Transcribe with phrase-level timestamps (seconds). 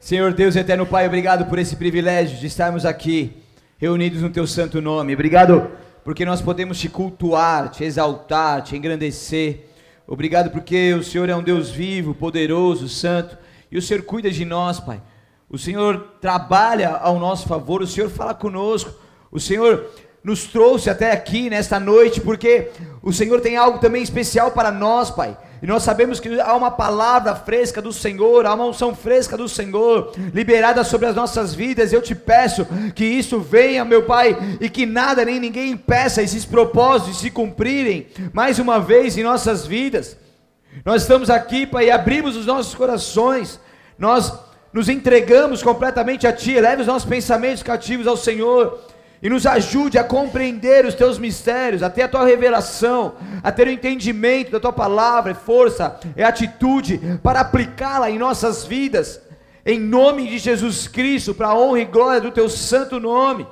[0.00, 3.42] Senhor Deus eterno Pai, obrigado por esse privilégio de estarmos aqui
[3.76, 5.12] reunidos no teu santo nome.
[5.12, 5.72] Obrigado
[6.04, 9.66] porque nós podemos te cultuar, te exaltar, te engrandecer.
[10.06, 13.36] Obrigado porque o Senhor é um Deus vivo, poderoso, santo,
[13.72, 15.02] e o Senhor cuida de nós, Pai.
[15.50, 18.94] O Senhor trabalha ao nosso favor, o Senhor fala conosco.
[19.32, 19.90] O Senhor
[20.22, 22.70] nos trouxe até aqui nesta noite, porque
[23.02, 25.36] o Senhor tem algo também especial para nós, Pai.
[25.60, 29.48] E nós sabemos que há uma palavra fresca do Senhor, há uma unção fresca do
[29.48, 31.92] Senhor liberada sobre as nossas vidas.
[31.92, 36.44] Eu te peço que isso venha, meu Pai, e que nada nem ninguém impeça esses
[36.44, 40.16] propósitos se cumprirem mais uma vez em nossas vidas.
[40.84, 43.58] Nós estamos aqui, Pai, e abrimos os nossos corações.
[43.98, 44.32] Nós
[44.72, 46.60] nos entregamos completamente a Ti.
[46.60, 48.78] Leve os nossos pensamentos cativos ao Senhor
[49.22, 53.66] e nos ajude a compreender os teus mistérios, a ter a tua revelação, a ter
[53.66, 59.20] o entendimento da tua palavra, é força, é atitude para aplicá-la em nossas vidas,
[59.66, 63.46] em nome de Jesus Cristo, para a honra e glória do teu santo nome.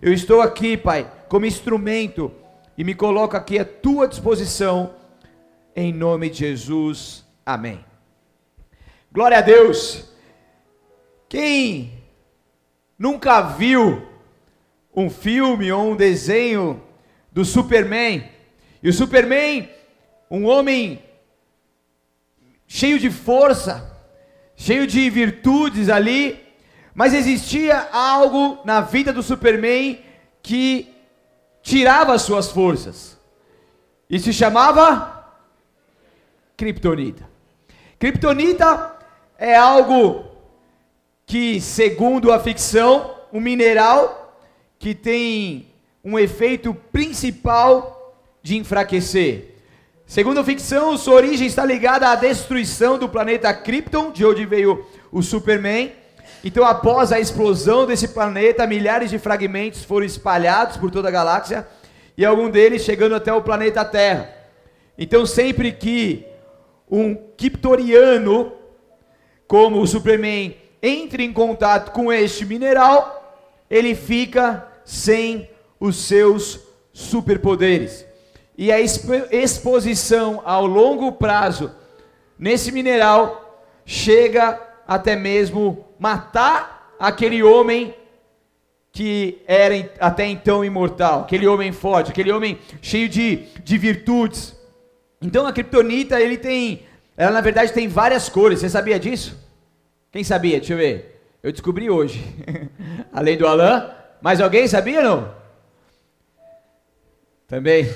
[0.00, 2.32] Eu estou aqui, Pai, como instrumento
[2.76, 4.94] e me coloco aqui à tua disposição,
[5.76, 7.24] em nome de Jesus.
[7.44, 7.84] Amém.
[9.12, 10.04] Glória a Deus.
[11.28, 12.02] Quem
[12.98, 14.09] nunca viu
[14.94, 16.82] um filme ou um desenho
[17.32, 18.28] do Superman.
[18.82, 19.68] E o Superman,
[20.30, 21.02] um homem
[22.66, 23.96] cheio de força,
[24.56, 26.40] cheio de virtudes ali,
[26.94, 30.00] mas existia algo na vida do Superman
[30.42, 30.94] que
[31.62, 33.18] tirava as suas forças.
[34.08, 35.20] E se chamava
[36.56, 37.28] Kryptonita.
[37.98, 38.96] Kryptonita
[39.38, 40.24] é algo
[41.24, 44.19] que, segundo a ficção, um mineral
[44.80, 45.66] que tem
[46.02, 49.56] um efeito principal de enfraquecer.
[50.06, 54.86] Segundo a ficção, sua origem está ligada à destruição do planeta Krypton, de onde veio
[55.12, 55.92] o Superman.
[56.42, 61.68] Então, após a explosão desse planeta, milhares de fragmentos foram espalhados por toda a galáxia
[62.16, 64.34] e algum deles chegando até o planeta Terra.
[64.96, 66.24] Então, sempre que
[66.90, 68.52] um Kryptoriano,
[69.46, 73.18] como o Superman, entre em contato com este mineral,
[73.68, 75.48] ele fica sem
[75.78, 76.60] os seus
[76.92, 78.04] superpoderes.
[78.56, 81.70] E a exposição ao longo prazo
[82.38, 87.94] nesse mineral chega até mesmo matar aquele homem
[88.92, 94.54] que era até então imortal, aquele homem forte, aquele homem cheio de, de virtudes.
[95.22, 96.82] Então a kriptonita, ele tem,
[97.16, 99.38] ela na verdade tem várias cores, você sabia disso?
[100.10, 100.58] Quem sabia?
[100.58, 101.22] Deixa eu ver.
[101.42, 102.22] Eu descobri hoje.
[103.12, 105.34] Além do Alain, mas alguém sabia não?
[107.46, 107.92] Também.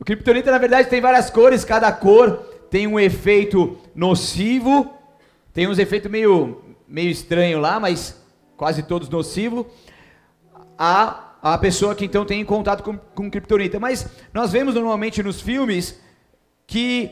[0.00, 2.38] O criptonita na verdade tem várias cores, cada cor
[2.70, 4.92] tem um efeito nocivo,
[5.52, 8.20] tem uns efeitos meio meio estranho lá, mas
[8.56, 9.66] quase todos nocivo.
[10.76, 13.80] A a pessoa que então tem contato com, com criptonita.
[13.80, 15.98] Mas nós vemos normalmente nos filmes
[16.66, 17.10] que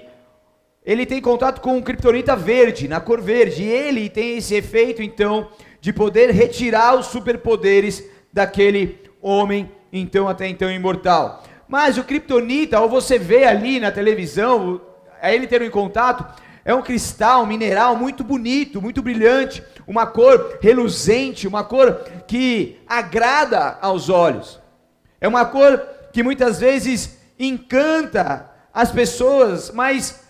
[0.86, 3.64] ele tem contato com um criptonita verde, na cor verde.
[3.64, 5.48] E ele tem esse efeito então
[5.80, 11.44] de poder retirar os superpoderes daquele homem, então até então imortal.
[11.68, 14.80] Mas o Kryptonita, ao você vê ali na televisão,
[15.20, 16.24] a ele ter um contato,
[16.64, 21.94] é um cristal, um mineral muito bonito, muito brilhante, uma cor reluzente, uma cor
[22.26, 24.60] que agrada aos olhos.
[25.20, 25.80] É uma cor
[26.12, 30.24] que muitas vezes encanta as pessoas, mas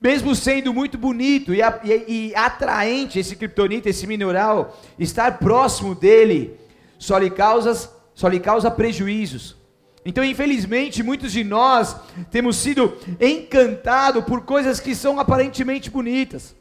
[0.00, 6.57] mesmo sendo muito bonito e, e, e atraente esse criptonita, esse mineral, estar próximo dele
[6.98, 9.56] só lhe causa, só lhe causa prejuízos.
[10.04, 11.96] Então, infelizmente, muitos de nós
[12.30, 16.56] temos sido encantados por coisas que são aparentemente bonitas,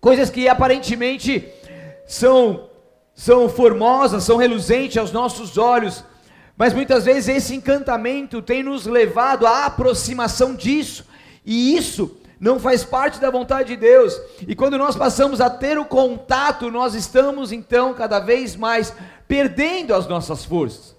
[0.00, 1.46] coisas que aparentemente
[2.06, 2.70] são,
[3.14, 6.04] são formosas, são reluzentes aos nossos olhos,
[6.56, 11.04] mas muitas vezes esse encantamento tem nos levado à aproximação disso,
[11.44, 14.20] e isso não faz parte da vontade de Deus.
[14.46, 18.92] E quando nós passamos a ter o contato, nós estamos então cada vez mais
[19.26, 20.96] perdendo as nossas forças.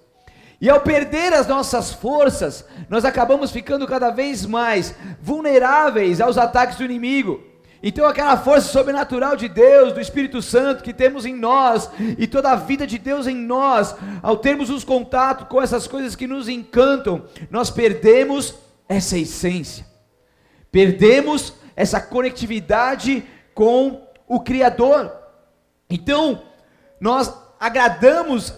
[0.60, 6.76] E ao perder as nossas forças, nós acabamos ficando cada vez mais vulneráveis aos ataques
[6.76, 7.42] do inimigo.
[7.82, 11.88] Então, aquela força sobrenatural de Deus, do Espírito Santo que temos em nós,
[12.18, 16.14] e toda a vida de Deus em nós, ao termos os contatos com essas coisas
[16.14, 18.54] que nos encantam, nós perdemos
[18.86, 19.86] essa essência,
[20.70, 23.24] perdemos essa conectividade
[23.54, 25.12] com o Criador.
[25.88, 26.42] Então,
[27.00, 28.54] nós agradamos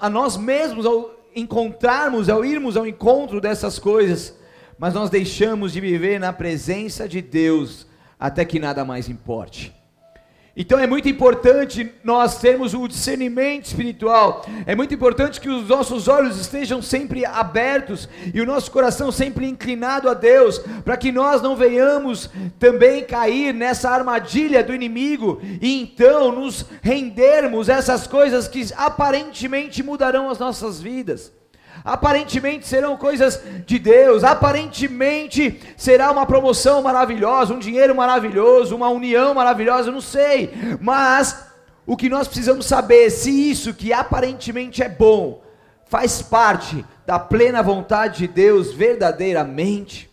[0.00, 4.34] a nós mesmos ao encontrarmos, ao irmos ao encontro dessas coisas,
[4.78, 7.86] mas nós deixamos de viver na presença de Deus
[8.18, 9.74] até que nada mais importe.
[10.56, 14.46] Então é muito importante nós termos o discernimento espiritual.
[14.66, 19.48] É muito importante que os nossos olhos estejam sempre abertos e o nosso coração sempre
[19.48, 25.82] inclinado a Deus, para que nós não venhamos também cair nessa armadilha do inimigo e
[25.82, 31.32] então nos rendermos essas coisas que aparentemente mudarão as nossas vidas
[31.84, 39.34] aparentemente serão coisas de Deus, aparentemente será uma promoção maravilhosa, um dinheiro maravilhoso, uma união
[39.34, 40.50] maravilhosa, não sei,
[40.80, 41.46] mas
[41.86, 45.42] o que nós precisamos saber é se isso que aparentemente é bom
[45.84, 50.10] faz parte da plena vontade de Deus verdadeiramente.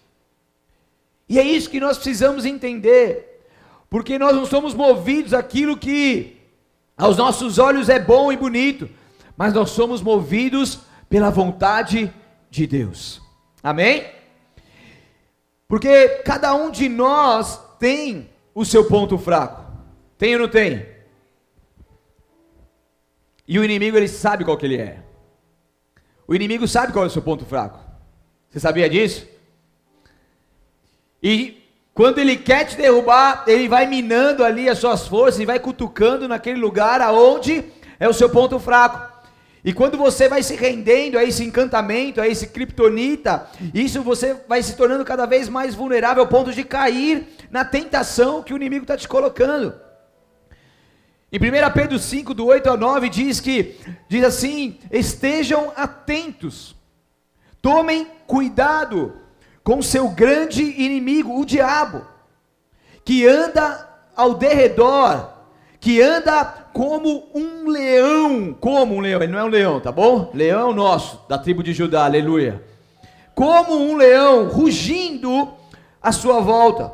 [1.30, 3.48] E é isso que nós precisamos entender,
[3.90, 6.38] porque nós não somos movidos aquilo que
[6.98, 8.90] aos nossos olhos é bom e bonito,
[9.38, 10.80] mas nós somos movidos
[11.12, 12.12] pela vontade
[12.50, 13.22] de Deus.
[13.62, 14.10] Amém?
[15.68, 19.62] Porque cada um de nós tem o seu ponto fraco.
[20.18, 20.88] Tem ou não tem?
[23.46, 25.04] E o inimigo ele sabe qual que ele é.
[26.26, 27.78] O inimigo sabe qual é o seu ponto fraco.
[28.50, 29.28] Você sabia disso?
[31.22, 31.62] E
[31.94, 36.26] quando ele quer te derrubar, ele vai minando ali as suas forças e vai cutucando
[36.26, 37.66] naquele lugar aonde
[38.00, 39.11] é o seu ponto fraco.
[39.64, 44.64] E quando você vai se rendendo a esse encantamento, a esse kryptonita, isso você vai
[44.64, 48.84] se tornando cada vez mais vulnerável ao ponto de cair na tentação que o inimigo
[48.84, 49.74] está te colocando.
[51.32, 53.78] Em 1 Pedro 5, do 8 ao 9, diz que,
[54.10, 56.76] diz assim: estejam atentos,
[57.62, 59.16] tomem cuidado
[59.64, 62.06] com seu grande inimigo, o diabo,
[63.06, 65.30] que anda ao derredor,
[65.80, 70.32] que anda como um leão, como um leão, ele não é um leão, tá bom?
[70.34, 72.64] Leão é nosso, da tribo de Judá, aleluia.
[73.36, 75.54] Como um leão rugindo
[76.02, 76.92] à sua volta,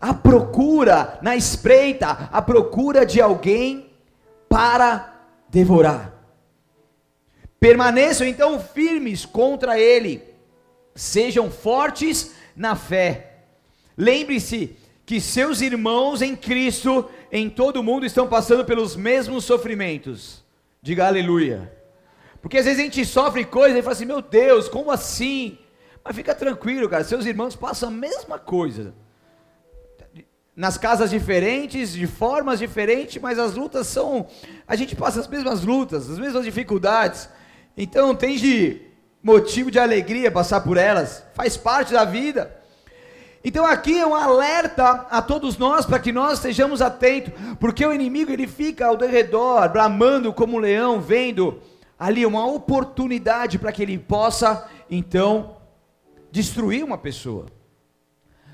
[0.00, 3.90] à procura, na espreita, à procura de alguém
[4.48, 5.14] para
[5.48, 6.12] devorar.
[7.60, 10.22] Permaneçam então firmes contra ele,
[10.94, 13.44] sejam fortes na fé.
[13.96, 20.44] Lembre-se que seus irmãos em Cristo em todo o mundo estão passando pelos mesmos sofrimentos.
[20.80, 21.72] Diga aleluia.
[22.40, 25.58] Porque às vezes a gente sofre coisas e fala assim: meu Deus, como assim?
[26.04, 28.94] Mas fica tranquilo, cara, seus irmãos passam a mesma coisa.
[30.54, 34.26] Nas casas diferentes, de formas diferentes, mas as lutas são.
[34.66, 37.28] A gente passa as mesmas lutas, as mesmas dificuldades.
[37.76, 38.82] Então tem de
[39.22, 42.61] motivo de alegria passar por elas, faz parte da vida.
[43.44, 47.92] Então aqui é um alerta a todos nós para que nós estejamos atentos, porque o
[47.92, 51.60] inimigo ele fica ao redor, bramando como um leão, vendo
[51.98, 55.56] ali uma oportunidade para que ele possa então
[56.30, 57.46] destruir uma pessoa,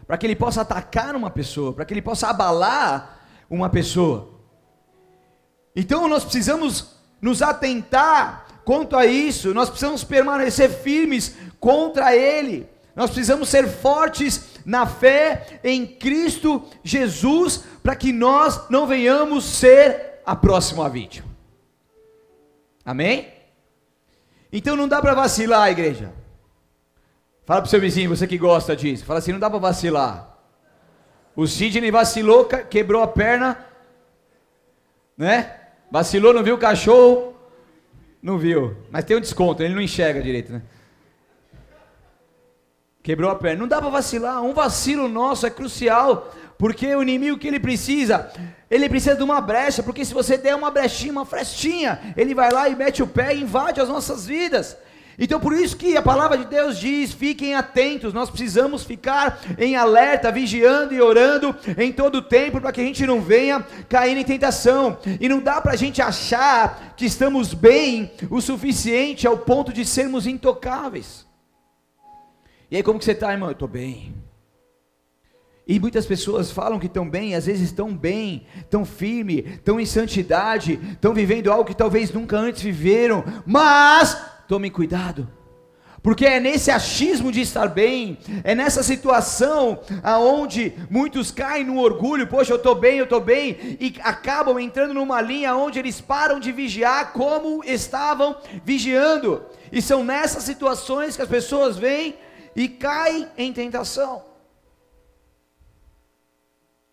[0.06, 3.20] para que ele possa atacar uma pessoa, para que ele possa abalar
[3.50, 4.30] uma pessoa.
[5.76, 12.68] Então nós precisamos nos atentar quanto a isso, nós precisamos permanecer firmes contra ele.
[12.98, 20.20] Nós precisamos ser fortes na fé em Cristo Jesus, para que nós não venhamos ser
[20.26, 21.28] a próxima vítima.
[22.84, 23.28] Amém?
[24.52, 26.12] Então não dá para vacilar, igreja.
[27.46, 29.04] Fala para o seu vizinho, você que gosta disso.
[29.04, 30.36] Fala assim: não dá para vacilar.
[31.36, 33.64] O Sidney vacilou, quebrou a perna,
[35.16, 35.56] né?
[35.88, 37.36] Vacilou, não viu o cachorro,
[38.20, 38.76] não viu.
[38.90, 40.62] Mas tem um desconto, ele não enxerga direito, né?
[43.08, 43.60] Quebrou a perna.
[43.60, 44.42] Não dá para vacilar.
[44.42, 46.30] Um vacilo nosso é crucial.
[46.58, 48.30] Porque o inimigo que ele precisa,
[48.70, 49.82] ele precisa de uma brecha.
[49.82, 53.34] Porque se você der uma brechinha, uma frestinha, ele vai lá e mete o pé
[53.34, 54.76] e invade as nossas vidas.
[55.18, 59.74] Então por isso que a palavra de Deus diz: fiquem atentos, nós precisamos ficar em
[59.74, 64.18] alerta, vigiando e orando em todo o tempo, para que a gente não venha cair
[64.18, 64.98] em tentação.
[65.18, 69.86] E não dá para a gente achar que estamos bem o suficiente ao ponto de
[69.86, 71.26] sermos intocáveis.
[72.70, 73.48] E aí, como que você está, irmão?
[73.48, 74.14] Eu estou bem.
[75.66, 79.84] E muitas pessoas falam que estão bem, às vezes estão bem, estão firme, estão em
[79.84, 84.16] santidade, estão vivendo algo que talvez nunca antes viveram, mas
[84.48, 85.28] tomem cuidado,
[86.02, 92.26] porque é nesse achismo de estar bem, é nessa situação aonde muitos caem no orgulho,
[92.26, 96.40] poxa, eu estou bem, eu estou bem, e acabam entrando numa linha onde eles param
[96.40, 102.14] de vigiar como estavam vigiando, e são nessas situações que as pessoas vêm
[102.58, 104.24] e cai em tentação.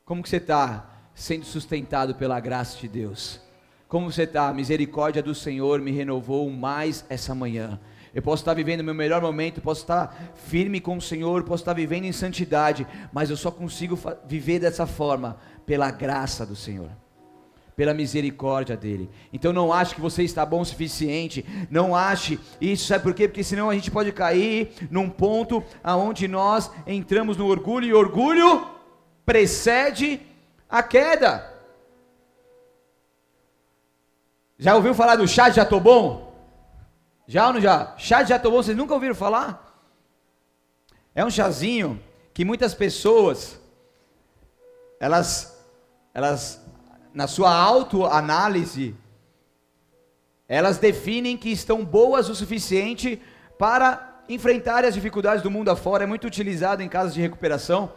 [0.06, 3.42] Como que você está sendo sustentado pela graça de Deus?
[3.88, 4.48] Como você está?
[4.48, 7.80] A misericórdia do Senhor me renovou mais essa manhã.
[8.14, 11.64] Eu posso estar vivendo o meu melhor momento, posso estar firme com o Senhor, posso
[11.64, 16.92] estar vivendo em santidade, mas eu só consigo viver dessa forma pela graça do Senhor.
[17.76, 19.10] Pela misericórdia dele.
[19.34, 23.28] Então não ache que você está bom o suficiente, não ache isso, sabe por quê?
[23.28, 28.68] Porque senão a gente pode cair num ponto aonde nós entramos no orgulho e orgulho
[29.26, 30.22] precede
[30.70, 31.54] a queda.
[34.58, 36.34] Já ouviu falar do chá de Jatobon?
[37.28, 37.94] Já ou não já?
[37.98, 39.64] Chá de Jatobon, vocês nunca ouviram falar?
[41.14, 42.02] É um chazinho
[42.34, 43.60] que muitas pessoas
[45.00, 45.54] elas
[46.14, 46.65] elas
[47.16, 48.94] na sua autoanálise,
[50.50, 53.22] elas definem que estão boas o suficiente
[53.58, 56.04] para enfrentar as dificuldades do mundo afora.
[56.04, 57.90] É muito utilizado em casos de recuperação,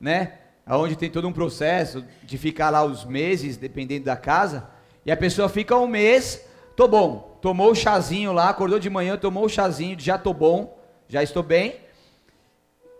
[0.00, 0.34] né?
[0.68, 4.68] Onde tem todo um processo de ficar lá os meses, dependendo da casa,
[5.04, 6.46] e a pessoa fica um mês,
[6.76, 10.78] tô bom, tomou o chazinho lá, acordou de manhã, tomou o chazinho, já tô bom,
[11.08, 11.74] já estou bem.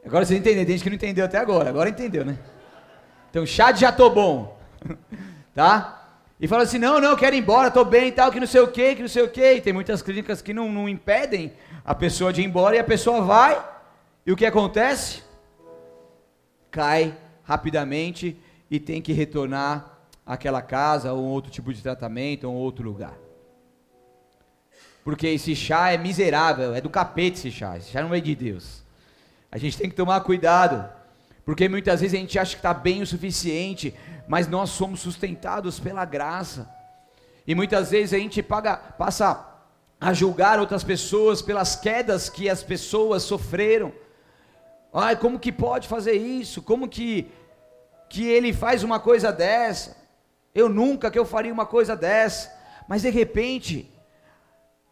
[0.04, 2.36] Agora vocês entendem, tem gente que não entendeu até agora, agora entendeu, né?
[3.30, 4.58] Então, chá de já tô bom.
[5.54, 6.00] tá?
[6.40, 8.62] E fala assim, não, não, quero ir embora, tô bem e tal, que não sei
[8.62, 9.60] o que, que não sei o que.
[9.60, 11.52] Tem muitas clínicas que não, não impedem
[11.84, 13.62] a pessoa de ir embora e a pessoa vai.
[14.24, 15.22] E o que acontece?
[16.70, 17.14] Cai
[17.44, 18.38] rapidamente
[18.70, 23.18] e tem que retornar àquela casa ou outro tipo de tratamento ou outro lugar.
[25.04, 28.34] Porque esse chá é miserável, é do capeta esse chá, esse chá não é de
[28.34, 28.82] Deus.
[29.50, 30.88] A gente tem que tomar cuidado,
[31.44, 33.94] porque muitas vezes a gente acha que está bem o suficiente,
[34.30, 36.72] mas nós somos sustentados pela graça.
[37.44, 39.44] E muitas vezes a gente paga, passa
[40.00, 43.92] a julgar outras pessoas pelas quedas que as pessoas sofreram.
[44.94, 46.62] Ai, como que pode fazer isso?
[46.62, 47.28] Como que
[48.08, 49.96] que ele faz uma coisa dessa?
[50.54, 52.56] Eu nunca que eu faria uma coisa dessa.
[52.86, 53.92] Mas de repente,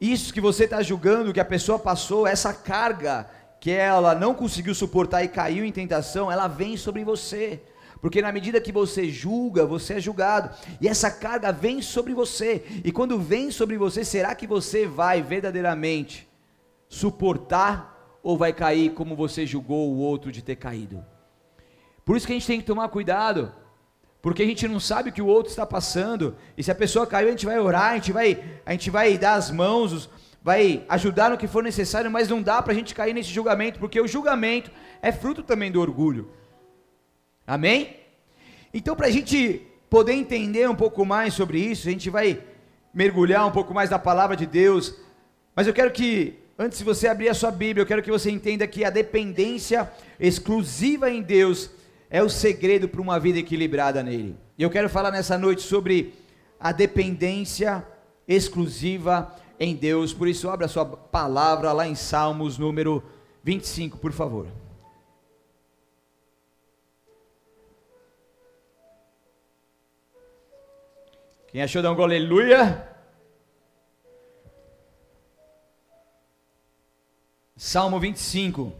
[0.00, 3.30] isso que você está julgando, que a pessoa passou, essa carga
[3.60, 7.62] que ela não conseguiu suportar e caiu em tentação, ela vem sobre você.
[8.00, 10.50] Porque na medida que você julga, você é julgado.
[10.80, 12.64] E essa carga vem sobre você.
[12.84, 16.28] E quando vem sobre você, será que você vai verdadeiramente
[16.88, 21.04] suportar ou vai cair como você julgou o outro de ter caído?
[22.04, 23.52] Por isso que a gente tem que tomar cuidado.
[24.22, 26.36] Porque a gente não sabe o que o outro está passando.
[26.56, 29.16] E se a pessoa caiu, a gente vai orar, a gente vai, a gente vai
[29.16, 30.08] dar as mãos,
[30.42, 33.78] vai ajudar no que for necessário, mas não dá para a gente cair nesse julgamento,
[33.78, 34.70] porque o julgamento
[35.02, 36.30] é fruto também do orgulho.
[37.48, 37.96] Amém?
[38.74, 42.38] Então, para a gente poder entender um pouco mais sobre isso, a gente vai
[42.92, 44.94] mergulhar um pouco mais na palavra de Deus.
[45.56, 48.30] Mas eu quero que, antes de você abrir a sua Bíblia, eu quero que você
[48.30, 49.90] entenda que a dependência
[50.20, 51.70] exclusiva em Deus
[52.10, 54.36] é o segredo para uma vida equilibrada nele.
[54.58, 56.12] E eu quero falar nessa noite sobre
[56.60, 57.82] a dependência
[58.26, 60.12] exclusiva em Deus.
[60.12, 63.02] Por isso, abra a sua palavra lá em Salmos número
[63.42, 64.46] 25, por favor.
[71.50, 72.86] Quem achou, dá um aleluia.
[77.56, 78.70] Salmo 25.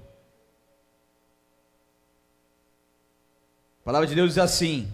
[3.81, 4.93] A palavra de Deus diz assim: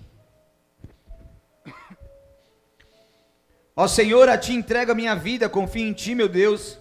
[3.75, 6.79] Ó Senhor, a ti entrego a minha vida, confio em ti, meu Deus.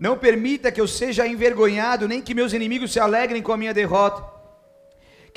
[0.00, 3.72] Não permita que eu seja envergonhado, nem que meus inimigos se alegrem com a minha
[3.72, 4.37] derrota.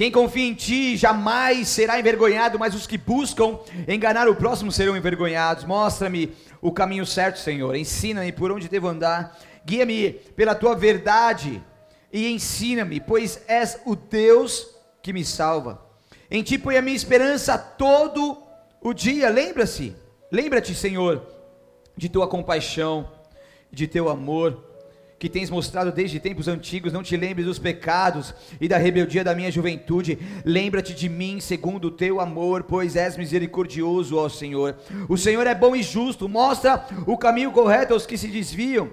[0.01, 4.97] Quem confia em ti jamais será envergonhado, mas os que buscam enganar o próximo serão
[4.97, 5.63] envergonhados.
[5.63, 7.75] Mostra-me o caminho certo, Senhor.
[7.75, 9.37] Ensina-me por onde devo andar.
[9.63, 11.63] Guia-me pela tua verdade
[12.11, 15.79] e ensina-me, pois és o Deus que me salva.
[16.31, 18.41] Em ti põe a minha esperança todo
[18.81, 19.29] o dia.
[19.29, 19.95] Lembra-se,
[20.31, 21.27] lembra-te, Senhor,
[21.95, 23.07] de tua compaixão,
[23.71, 24.70] de teu amor
[25.21, 29.35] que tens mostrado desde tempos antigos, não te lembres dos pecados e da rebeldia da
[29.35, 30.17] minha juventude.
[30.43, 34.75] Lembra-te de mim segundo o teu amor, pois és misericordioso, ó Senhor.
[35.07, 38.89] O Senhor é bom e justo, mostra o caminho correto aos que se desviam.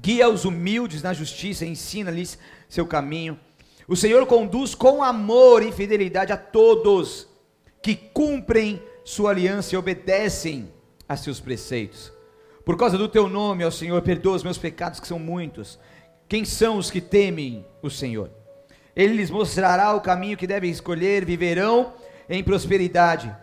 [0.00, 2.38] Guia os humildes na justiça, ensina-lhes
[2.68, 3.36] seu caminho.
[3.88, 7.26] O Senhor conduz com amor e fidelidade a todos
[7.82, 10.72] que cumprem sua aliança e obedecem
[11.08, 12.19] a seus preceitos.
[12.64, 15.78] Por causa do teu nome, ó Senhor, perdoa os meus pecados que são muitos.
[16.28, 18.30] Quem são os que temem o Senhor?
[18.94, 21.92] Ele lhes mostrará o caminho que devem escolher, viverão
[22.28, 23.34] em prosperidade.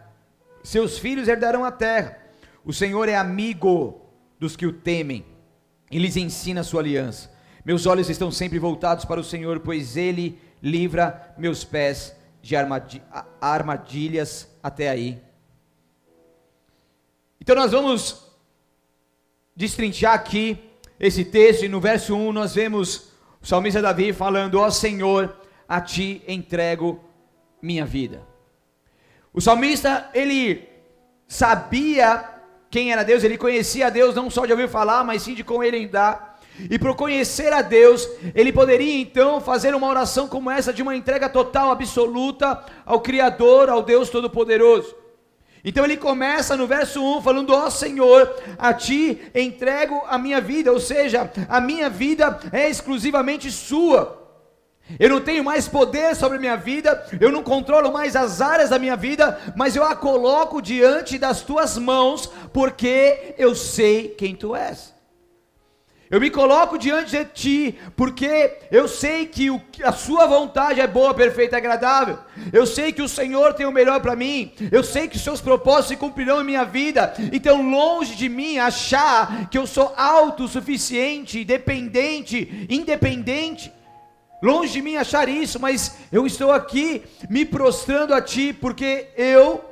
[0.63, 2.17] Seus filhos herdarão a terra.
[2.63, 4.01] O Senhor é amigo
[4.39, 5.25] dos que o temem
[5.89, 7.31] e lhes ensina a sua aliança.
[7.65, 12.55] Meus olhos estão sempre voltados para o Senhor, pois ele livra meus pés de
[13.41, 15.21] armadilhas até aí.
[17.41, 18.26] Então nós vamos
[19.57, 20.59] destrinchar aqui
[20.99, 23.09] esse texto, e no verso 1 nós vemos
[23.41, 25.35] o salmista Davi falando: Ó Senhor,
[25.67, 27.03] a ti entrego
[27.59, 28.21] minha vida.
[29.33, 30.69] O salmista, ele
[31.27, 32.23] sabia
[32.69, 35.63] quem era Deus, ele conhecia Deus não só de ouvir falar, mas sim de com
[35.63, 36.39] ele andar.
[36.69, 40.95] E por conhecer a Deus, ele poderia então fazer uma oração como essa, de uma
[40.95, 44.95] entrega total, absoluta ao Criador, ao Deus Todo-Poderoso.
[45.63, 50.39] Então ele começa no verso 1 falando: Ó oh, Senhor, a ti entrego a minha
[50.39, 54.25] vida, ou seja, a minha vida é exclusivamente sua.
[54.99, 58.69] Eu não tenho mais poder sobre a minha vida, eu não controlo mais as áreas
[58.69, 64.33] da minha vida, mas eu a coloco diante das tuas mãos, porque eu sei quem
[64.33, 64.96] tu és.
[66.09, 70.87] Eu me coloco diante de ti, porque eu sei que o, a sua vontade é
[70.87, 72.17] boa, perfeita e agradável.
[72.53, 74.53] Eu sei que o Senhor tem o melhor para mim.
[74.71, 77.13] Eu sei que os seus propósitos se cumprirão em minha vida.
[77.33, 83.71] Então, longe de mim achar que eu sou autossuficiente, dependente, independente.
[84.41, 89.63] Longe de mim achar isso, mas eu estou aqui me prostrando a ti, porque eu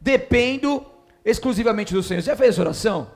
[0.00, 0.86] dependo
[1.22, 2.22] exclusivamente do Senhor.
[2.22, 3.10] Você já fez essa oração?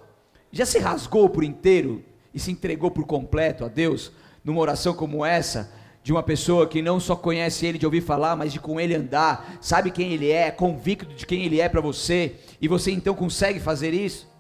[0.52, 2.04] Já se rasgou por inteiro
[2.36, 4.12] e se entregou por completo a Deus
[4.44, 5.72] numa oração como essa?
[6.02, 8.94] De uma pessoa que não só conhece Ele de ouvir falar, mas de com Ele
[8.94, 13.14] andar, sabe quem Ele é, convicto de quem Ele é para você, e você então
[13.14, 14.30] consegue fazer isso?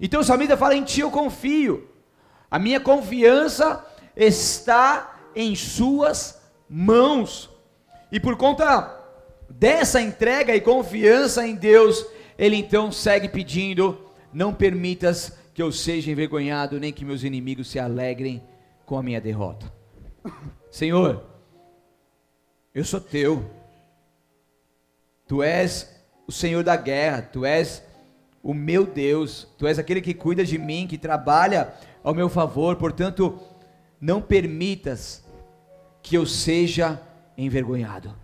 [0.00, 1.88] Então o salmista fala: Em Ti eu confio,
[2.48, 3.84] a minha confiança
[4.16, 6.40] está em suas
[6.70, 7.50] mãos.
[8.12, 9.04] E por conta
[9.50, 12.06] dessa entrega e confiança em Deus,
[12.38, 13.98] ele então segue pedindo:
[14.32, 18.42] Não permitas que eu seja envergonhado, nem que meus inimigos se alegrem
[18.84, 19.72] com a minha derrota.
[20.70, 21.24] Senhor,
[22.74, 23.42] eu sou teu.
[25.26, 27.82] Tu és o Senhor da guerra, tu és
[28.42, 31.72] o meu Deus, tu és aquele que cuida de mim, que trabalha
[32.04, 33.40] ao meu favor, portanto,
[33.98, 35.24] não permitas
[36.02, 37.00] que eu seja
[37.34, 38.14] envergonhado.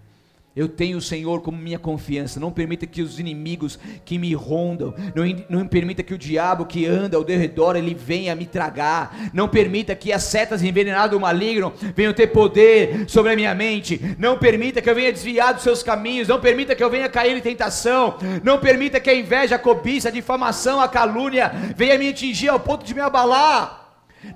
[0.55, 2.39] Eu tenho o Senhor como minha confiança.
[2.39, 6.85] Não permita que os inimigos que me rondam, não, não permita que o diabo que
[6.85, 9.31] anda ao redor ele venha me tragar.
[9.33, 13.99] Não permita que as setas envenenadas do maligno venham ter poder sobre a minha mente.
[14.19, 16.29] Não permita que eu venha desviar dos seus caminhos.
[16.29, 18.19] Não permita que eu venha cair em tentação.
[18.45, 22.61] Não permita que a inveja, a cobiça, a difamação, a calúnia venha me atingir ao
[22.61, 23.82] ponto de me abalar.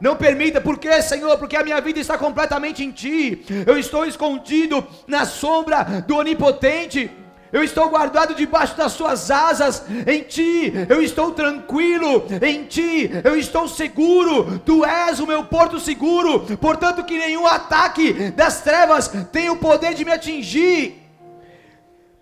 [0.00, 1.36] Não permita, por quê, Senhor?
[1.38, 3.44] Porque a minha vida está completamente em Ti.
[3.66, 7.10] Eu estou escondido na sombra do Onipotente.
[7.52, 9.84] Eu estou guardado debaixo das Suas asas.
[10.06, 12.26] Em Ti, eu estou tranquilo.
[12.42, 14.58] Em Ti, eu estou seguro.
[14.64, 16.40] Tu és o meu porto seguro.
[16.60, 21.05] Portanto, que nenhum ataque das trevas tenha o poder de me atingir.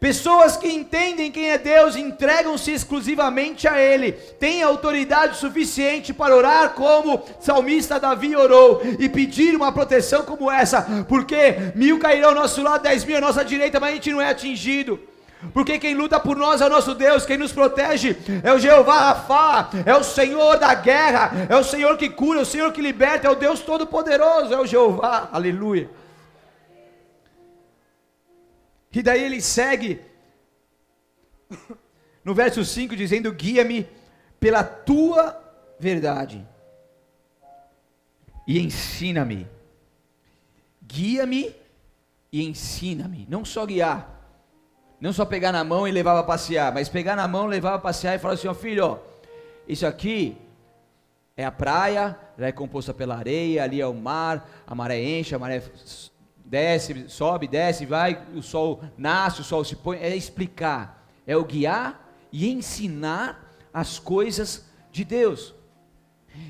[0.05, 6.75] Pessoas que entendem quem é Deus entregam-se exclusivamente a Ele, têm autoridade suficiente para orar
[6.75, 12.62] como salmista Davi orou e pedir uma proteção como essa, porque mil cairão ao nosso
[12.62, 15.01] lado, dez mil à nossa direita, mas a gente não é atingido.
[15.55, 18.99] Porque quem luta por nós é o nosso Deus, quem nos protege é o Jeová
[18.99, 22.83] Rafá, é o Senhor da guerra, é o Senhor que cura, é o Senhor que
[22.83, 25.88] liberta, é o Deus Todo-Poderoso, é o Jeová, aleluia.
[28.94, 30.00] E daí ele segue
[32.24, 33.88] no verso 5 dizendo: Guia-me
[34.38, 35.42] pela tua
[35.78, 36.46] verdade
[38.46, 39.48] e ensina-me.
[40.83, 41.54] Guia-me
[42.30, 43.26] e ensina-me.
[43.28, 44.09] Não só guiar,
[45.00, 47.80] não só pegar na mão e levar para passear, mas pegar na mão, levar para
[47.80, 48.98] passear e falar assim: ó filho, ó,
[49.66, 50.37] isso aqui
[51.37, 55.35] é a praia, ela é composta pela areia, ali é o mar, a maré enche,
[55.35, 55.62] a maré
[56.44, 61.44] desce, sobe, desce, vai, o sol nasce, o sol se põe, é explicar, é o
[61.44, 65.54] guiar e ensinar as coisas de Deus.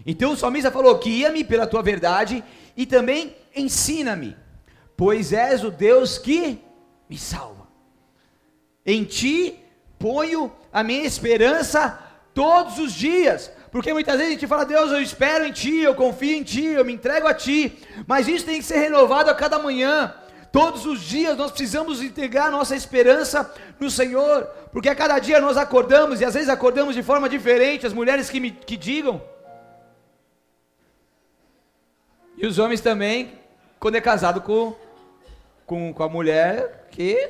[0.05, 2.43] Então o salmista falou: guia-me pela tua verdade
[2.77, 4.37] e também ensina-me,
[4.97, 6.59] pois és o Deus que
[7.09, 7.69] me salva.
[8.85, 9.61] Em ti
[9.99, 11.99] ponho a minha esperança
[12.35, 13.51] todos os dias.
[13.75, 16.65] Porque muitas vezes a gente fala, Deus, eu espero em Ti, eu confio em Ti,
[16.65, 17.77] eu me entrego a Ti.
[18.07, 20.15] Mas isso tem que ser renovado a cada manhã.
[20.53, 24.45] Todos os dias nós precisamos entregar nossa esperança no Senhor.
[24.71, 28.31] Porque a cada dia nós acordamos, e às vezes acordamos de forma diferente, as mulheres
[28.31, 29.21] que, me, que digam.
[32.37, 33.41] E os homens também,
[33.81, 34.77] quando é casado com,
[35.67, 37.29] com, com a mulher que.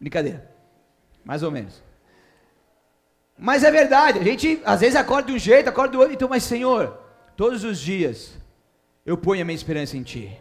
[0.00, 0.50] Brincadeira.
[1.22, 1.84] Mais ou menos.
[3.38, 6.28] Mas é verdade, a gente às vezes acorda de um jeito, acorda do outro, então,
[6.28, 6.98] mas Senhor,
[7.36, 8.34] todos os dias
[9.04, 10.32] eu ponho a minha esperança em Ti.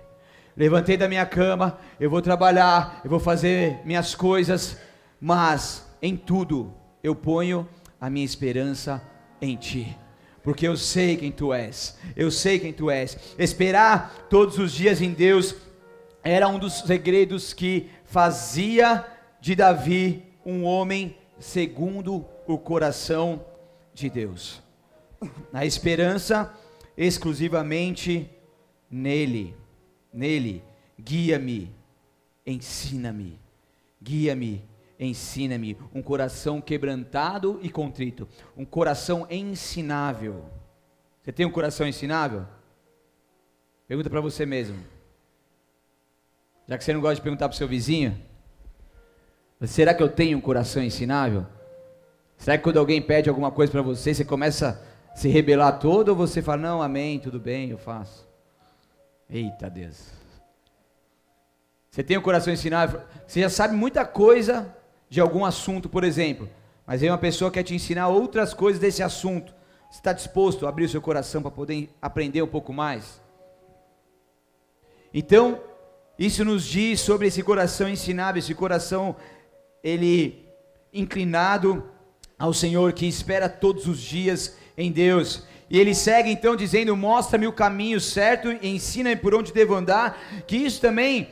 [0.55, 4.77] Levantei da minha cama, eu vou trabalhar, eu vou fazer minhas coisas,
[5.19, 7.67] mas em tudo eu ponho
[7.99, 9.01] a minha esperança
[9.41, 9.97] em Ti.
[10.41, 13.17] Porque eu sei quem Tu és, eu sei quem Tu és.
[13.37, 15.53] Esperar todos os dias em Deus
[16.23, 19.05] era um dos segredos que fazia
[19.41, 23.45] de Davi um homem segundo o coração
[23.93, 24.61] de Deus.
[25.51, 26.53] Na esperança
[26.97, 28.29] exclusivamente
[28.89, 29.55] nele.
[30.13, 30.63] Nele.
[30.99, 31.73] Guia-me,
[32.45, 33.39] ensina-me.
[34.01, 34.63] Guia-me,
[34.99, 35.77] ensina-me.
[35.93, 38.27] Um coração quebrantado e contrito.
[38.55, 40.45] Um coração ensinável.
[41.21, 42.45] Você tem um coração ensinável?
[43.87, 44.77] Pergunta para você mesmo.
[46.67, 48.19] Já que você não gosta de perguntar para o seu vizinho,
[49.63, 51.45] será que eu tenho um coração ensinável?
[52.37, 56.09] Será que quando alguém pede alguma coisa para você, você começa a se rebelar todo
[56.09, 58.27] ou você fala, não, amém, tudo bem, eu faço?
[59.29, 60.11] Eita Deus.
[61.89, 64.75] Você tem um coração ensinável, você já sabe muita coisa
[65.09, 66.49] de algum assunto, por exemplo,
[66.85, 69.53] mas aí uma pessoa quer te ensinar outras coisas desse assunto.
[69.89, 73.21] Você está disposto a abrir o seu coração para poder aprender um pouco mais?
[75.13, 75.61] Então,
[76.19, 79.15] isso nos diz sobre esse coração ensinável, esse coração
[79.81, 80.45] ele
[80.93, 81.89] inclinado
[82.37, 85.43] ao Senhor que espera todos os dias em Deus.
[85.69, 90.19] E ele segue então dizendo: Mostra-me o caminho certo e ensina-me por onde devo andar.
[90.45, 91.29] Que isso também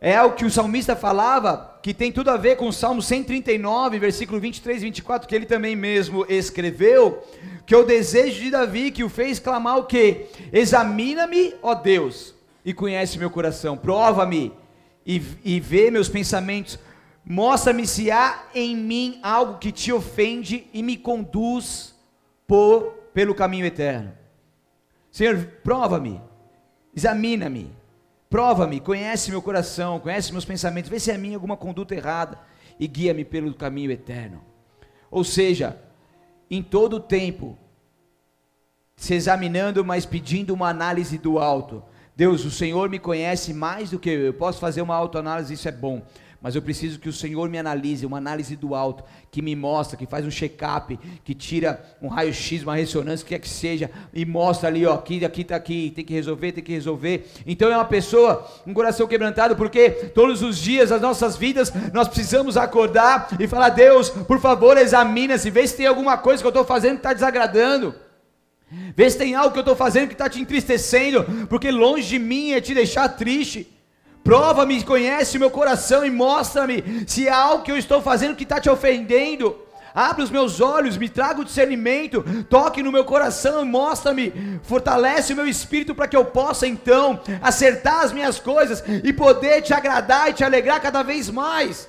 [0.00, 3.98] é o que o salmista falava, que tem tudo a ver com o Salmo 139,
[3.98, 7.22] versículo 23 e 24, que ele também mesmo escreveu,
[7.66, 10.26] que é o desejo de Davi que o fez clamar o quê?
[10.52, 14.52] Examina-me, ó Deus, e conhece meu coração, prova-me
[15.04, 16.78] e, e vê meus pensamentos,
[17.24, 21.94] mostra-me se há em mim algo que te ofende e me conduz
[22.46, 24.12] por, pelo caminho eterno.
[25.10, 26.20] Senhor, prova-me,
[26.94, 27.70] examina-me,
[28.28, 32.38] prova-me, conhece meu coração, conhece meus pensamentos, vê se é minha alguma conduta errada
[32.78, 34.42] e guia-me pelo caminho eterno.
[35.10, 35.76] Ou seja,
[36.50, 37.58] em todo o tempo,
[38.96, 41.82] se examinando, mas pedindo uma análise do alto.
[42.14, 44.20] Deus, o Senhor me conhece mais do que eu.
[44.20, 46.02] Eu posso fazer uma autoanálise, isso é bom.
[46.42, 49.96] Mas eu preciso que o Senhor me analise, uma análise do alto, que me mostra,
[49.96, 53.90] que faz um check-up, que tira um raio-x, uma ressonância, o que é que seja,
[54.14, 57.30] e mostra ali, ó, aqui, aqui está aqui, tem que resolver, tem que resolver.
[57.46, 62.08] Então é uma pessoa, um coração quebrantado, porque todos os dias das nossas vidas nós
[62.08, 66.50] precisamos acordar e falar: Deus, por favor, examina-se, vê se tem alguma coisa que eu
[66.50, 67.94] estou fazendo que está desagradando.
[68.96, 72.18] Vê se tem algo que eu estou fazendo que está te entristecendo, porque longe de
[72.18, 73.68] mim é te deixar triste.
[74.22, 78.42] Prova-me, conhece o meu coração e mostra-me se há algo que eu estou fazendo que
[78.44, 79.56] está te ofendendo.
[79.94, 85.36] Abre os meus olhos, me traga o discernimento, toque no meu coração, mostra-me, fortalece o
[85.36, 90.30] meu espírito para que eu possa então acertar as minhas coisas e poder te agradar
[90.30, 91.88] e te alegrar cada vez mais.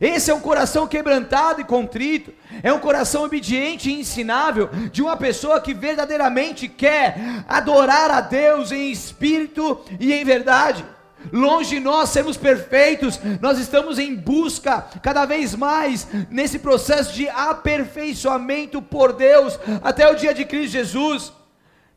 [0.00, 2.30] Esse é um coração quebrantado e contrito,
[2.62, 8.70] é um coração obediente e ensinável de uma pessoa que verdadeiramente quer adorar a Deus
[8.70, 10.84] em espírito e em verdade.
[11.32, 17.28] Longe de nós sermos perfeitos, nós estamos em busca cada vez mais nesse processo de
[17.28, 21.32] aperfeiçoamento por Deus até o dia de Cristo Jesus.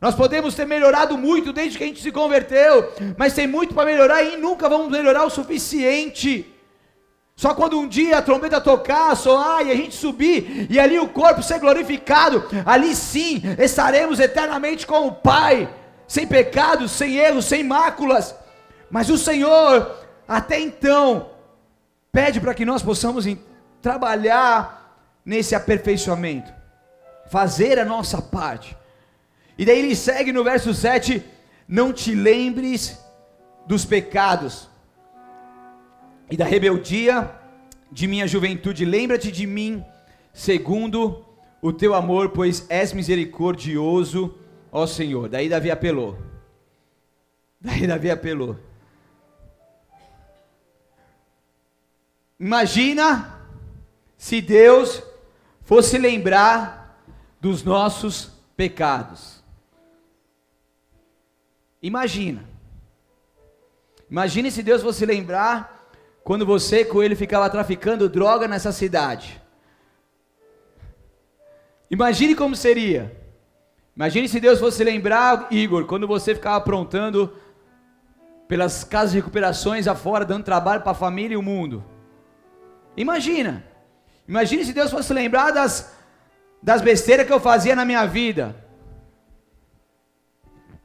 [0.01, 3.85] Nós podemos ter melhorado muito desde que a gente se converteu, mas tem muito para
[3.85, 6.51] melhorar e nunca vamos melhorar o suficiente.
[7.35, 11.07] Só quando um dia a trombeta tocar, soar e a gente subir, e ali o
[11.07, 15.69] corpo ser glorificado, ali sim estaremos eternamente com o Pai,
[16.07, 18.35] sem pecados, sem erros, sem máculas.
[18.91, 19.95] Mas o Senhor,
[20.27, 21.31] até então,
[22.11, 23.25] pede para que nós possamos
[23.81, 24.81] trabalhar
[25.25, 26.51] nesse aperfeiçoamento,
[27.29, 28.77] fazer a nossa parte.
[29.57, 31.23] E daí ele segue no verso 7:
[31.67, 32.99] Não te lembres
[33.65, 34.69] dos pecados
[36.29, 37.31] e da rebeldia
[37.91, 39.83] de minha juventude, lembra-te de mim,
[40.33, 41.25] segundo
[41.61, 44.37] o teu amor, pois és misericordioso,
[44.71, 45.29] ó Senhor.
[45.29, 46.17] Daí Davi apelou.
[47.59, 48.70] Daí Davi apelou.
[52.41, 53.39] Imagina
[54.17, 55.03] se Deus
[55.61, 56.99] fosse lembrar
[57.39, 59.43] dos nossos pecados.
[61.83, 62.43] Imagina.
[64.09, 65.87] Imagine se Deus fosse lembrar
[66.23, 69.39] quando você com ele ficava traficando droga nessa cidade.
[71.91, 73.15] Imagine como seria.
[73.95, 77.31] Imagine se Deus fosse lembrar, Igor, quando você ficava aprontando
[78.47, 81.90] pelas casas de recuperações afora, dando trabalho para a família e o mundo.
[82.95, 83.63] Imagina.
[84.27, 85.91] Imagine se Deus fosse lembrar das,
[86.61, 88.55] das besteiras que eu fazia na minha vida.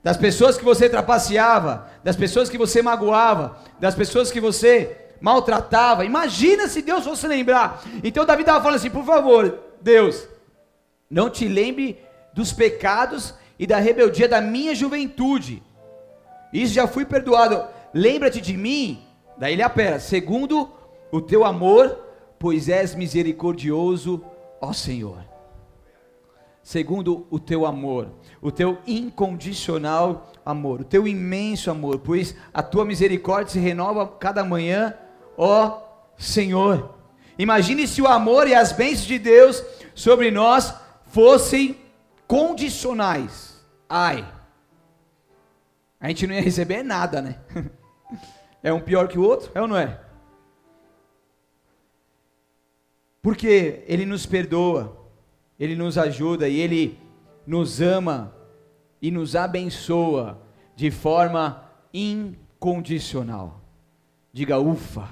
[0.02, 6.04] Das pessoas que você trapaceava, das pessoas que você magoava, das pessoas que você maltratava.
[6.04, 7.82] Imagina se Deus fosse lembrar.
[8.04, 10.28] Então Davi estava falando assim: por favor, Deus,
[11.10, 12.00] não te lembre
[12.32, 15.62] dos pecados e da rebeldia da minha juventude.
[16.52, 17.64] Isso já fui perdoado.
[17.92, 19.02] Lembra-te de mim.
[19.36, 20.70] Daí ele apela, segundo
[21.16, 21.98] o teu amor,
[22.38, 24.22] pois és misericordioso,
[24.61, 25.24] ó Senhor.
[26.62, 28.11] Segundo o teu amor,
[28.42, 34.44] o teu incondicional amor, o teu imenso amor, pois a tua misericórdia se renova cada
[34.44, 34.94] manhã,
[35.38, 35.81] ó
[36.18, 36.94] Senhor.
[37.38, 39.62] Imagine se o amor e as bênçãos de Deus
[39.94, 40.74] sobre nós
[41.07, 41.76] fossem
[42.26, 43.64] condicionais.
[43.88, 44.26] Ai,
[46.00, 47.38] a gente não ia receber nada, né?
[48.62, 50.00] É um pior que o outro, é ou não é?
[53.26, 54.96] Porque Ele nos perdoa,
[55.58, 56.96] Ele nos ajuda e Ele
[57.44, 58.32] nos ama
[59.02, 60.40] e nos abençoa
[60.76, 63.60] de forma incondicional.
[64.32, 65.08] Diga ufa.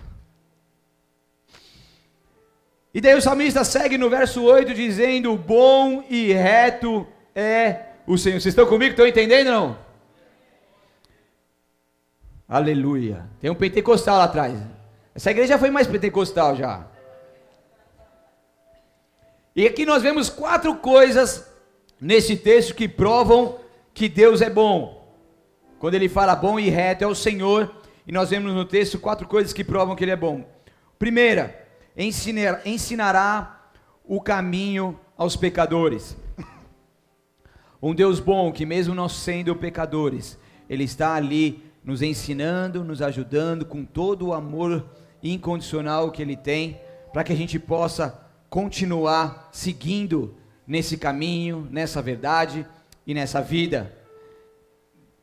[2.94, 8.40] E daí o salmista segue no verso 8 dizendo: Bom e reto é o Senhor.
[8.40, 8.92] Vocês estão comigo?
[8.92, 9.76] Estão entendendo não?
[12.48, 13.28] Aleluia.
[13.40, 14.56] Tem um pentecostal lá atrás.
[15.12, 16.93] Essa igreja foi mais pentecostal já.
[19.56, 21.48] E aqui nós vemos quatro coisas
[22.00, 23.58] nesse texto que provam
[23.92, 25.14] que Deus é bom.
[25.78, 27.72] Quando ele fala bom e reto é o Senhor,
[28.06, 30.44] e nós vemos no texto quatro coisas que provam que ele é bom.
[30.98, 33.70] Primeira, ensinar, ensinará
[34.04, 36.16] o caminho aos pecadores.
[37.80, 40.38] Um Deus bom que mesmo nós sendo pecadores,
[40.68, 44.84] ele está ali nos ensinando, nos ajudando com todo o amor
[45.22, 46.80] incondicional que Ele tem,
[47.12, 48.23] para que a gente possa
[48.54, 50.32] continuar seguindo
[50.64, 52.64] nesse caminho, nessa verdade
[53.04, 53.92] e nessa vida.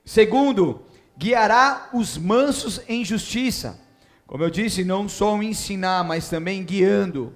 [0.04, 0.82] Segundo,
[1.18, 3.80] guiará os mansos em justiça.
[4.28, 7.34] Como eu disse, não só ensinar, mas também guiando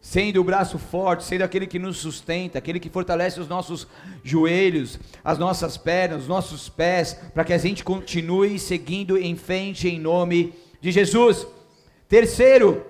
[0.00, 3.86] sendo o braço forte, sendo aquele que nos sustenta, aquele que fortalece os nossos
[4.22, 9.88] joelhos, as nossas pernas, os nossos pés, para que a gente continue seguindo em frente
[9.88, 11.46] em nome de Jesus.
[12.08, 12.82] Terceiro,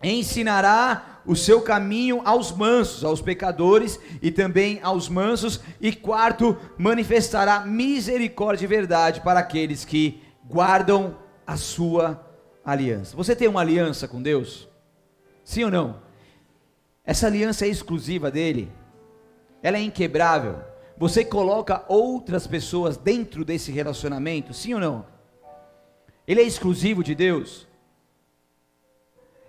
[0.00, 5.60] ensinará o seu caminho aos mansos, aos pecadores e também aos mansos.
[5.80, 12.24] E quarto, manifestará misericórdia e verdade para aqueles que guardam a sua
[12.64, 13.16] aliança.
[13.16, 14.68] Você tem uma aliança com Deus?
[15.44, 16.00] Sim ou não?
[17.04, 18.70] Essa aliança é exclusiva dele.
[19.62, 20.58] Ela é inquebrável.
[20.98, 25.06] Você coloca outras pessoas dentro desse relacionamento, sim ou não?
[26.26, 27.65] Ele é exclusivo de Deus.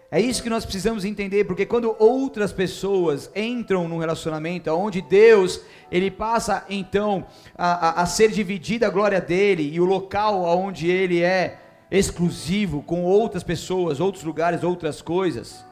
[0.09, 5.61] É isso que nós precisamos entender, porque quando outras pessoas entram num relacionamento onde Deus,
[5.91, 7.25] ele passa então
[7.57, 11.59] a, a, a ser dividida a glória dele e o local onde ele é
[11.91, 15.67] exclusivo com outras pessoas, outros lugares, outras coisas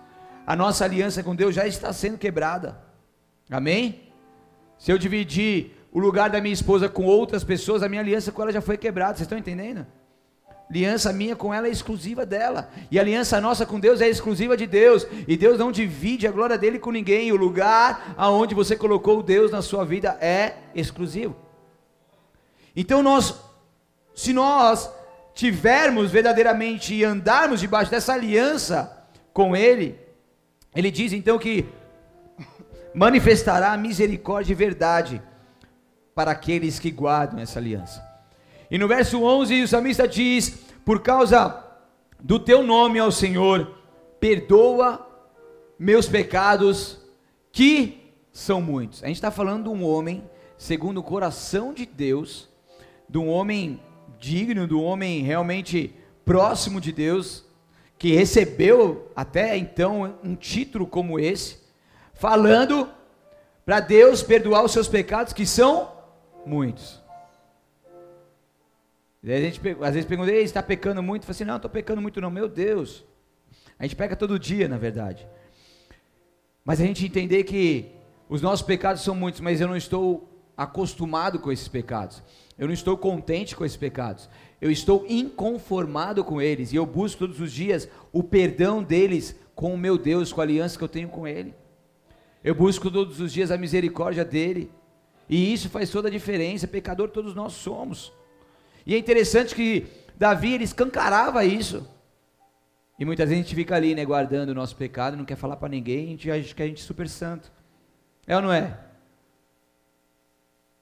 [0.45, 2.80] a nossa aliança com Deus já está sendo quebrada.
[3.50, 4.12] Amém?
[4.78, 8.41] Se eu dividir o lugar da minha esposa com outras pessoas, a minha aliança com
[8.41, 9.15] ela já foi quebrada.
[9.15, 9.88] Vocês estão entendendo?
[10.69, 12.69] Aliança minha com ela é exclusiva dela.
[12.89, 15.06] E aliança nossa com Deus é exclusiva de Deus.
[15.28, 17.32] E Deus não divide a glória dele com ninguém.
[17.32, 21.36] O lugar aonde você colocou Deus na sua vida é exclusivo.
[22.75, 23.36] Então nós,
[24.15, 24.89] se nós
[25.36, 29.99] tivermos verdadeiramente e andarmos debaixo dessa aliança com Ele,
[30.75, 31.65] ele diz então que
[32.93, 35.21] manifestará misericórdia e verdade
[36.15, 38.14] para aqueles que guardam essa aliança.
[38.69, 41.63] E no verso 11 o salmista diz: Por causa
[42.19, 43.75] do teu nome ao Senhor,
[44.19, 45.06] perdoa
[45.78, 46.99] meus pecados,
[47.51, 49.04] que são muitos.
[49.04, 50.23] A gente está falando de um homem,
[50.58, 52.49] segundo o coração de Deus,
[53.08, 53.80] de um homem
[54.19, 55.93] digno, de um homem realmente
[56.25, 57.45] próximo de Deus,
[57.97, 61.60] que recebeu até então um título como esse,
[62.13, 62.89] falando
[63.65, 65.91] para Deus perdoar os seus pecados, que são
[66.45, 67.05] muitos.
[69.25, 71.25] A gente às vezes pergunta, está pecando muito?
[71.25, 73.03] Eu assim, não, estou pecando muito não, meu Deus.
[73.79, 75.27] A gente peca todo dia, na verdade.
[76.63, 77.91] Mas a gente entender que
[78.29, 82.23] os nossos pecados são muitos, mas eu não estou acostumado com esses pecados.
[82.57, 84.29] Eu não estou contente com esses pecados
[84.65, 89.73] eu estou inconformado com eles e eu busco todos os dias o perdão deles com
[89.73, 91.53] o meu Deus, com a aliança que eu tenho com Ele.
[92.43, 94.71] Eu busco todos os dias a misericórdia dele
[95.29, 96.67] e isso faz toda a diferença.
[96.67, 98.11] Pecador todos nós somos.
[98.86, 101.88] E é interessante que Davi ele escancarava isso.
[102.98, 105.58] E muitas vezes a gente fica ali, né, guardando o nosso pecado, não quer falar
[105.58, 107.52] para ninguém, a gente acha que a gente é super santo.
[108.26, 108.78] É ou não é?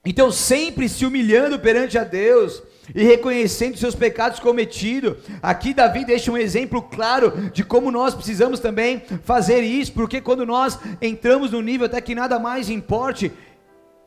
[0.05, 2.61] Então, sempre se humilhando perante a Deus
[2.93, 5.15] e reconhecendo seus pecados cometidos.
[5.41, 10.45] Aqui, Davi deixa um exemplo claro de como nós precisamos também fazer isso, porque quando
[10.45, 13.31] nós entramos no nível até que nada mais importe,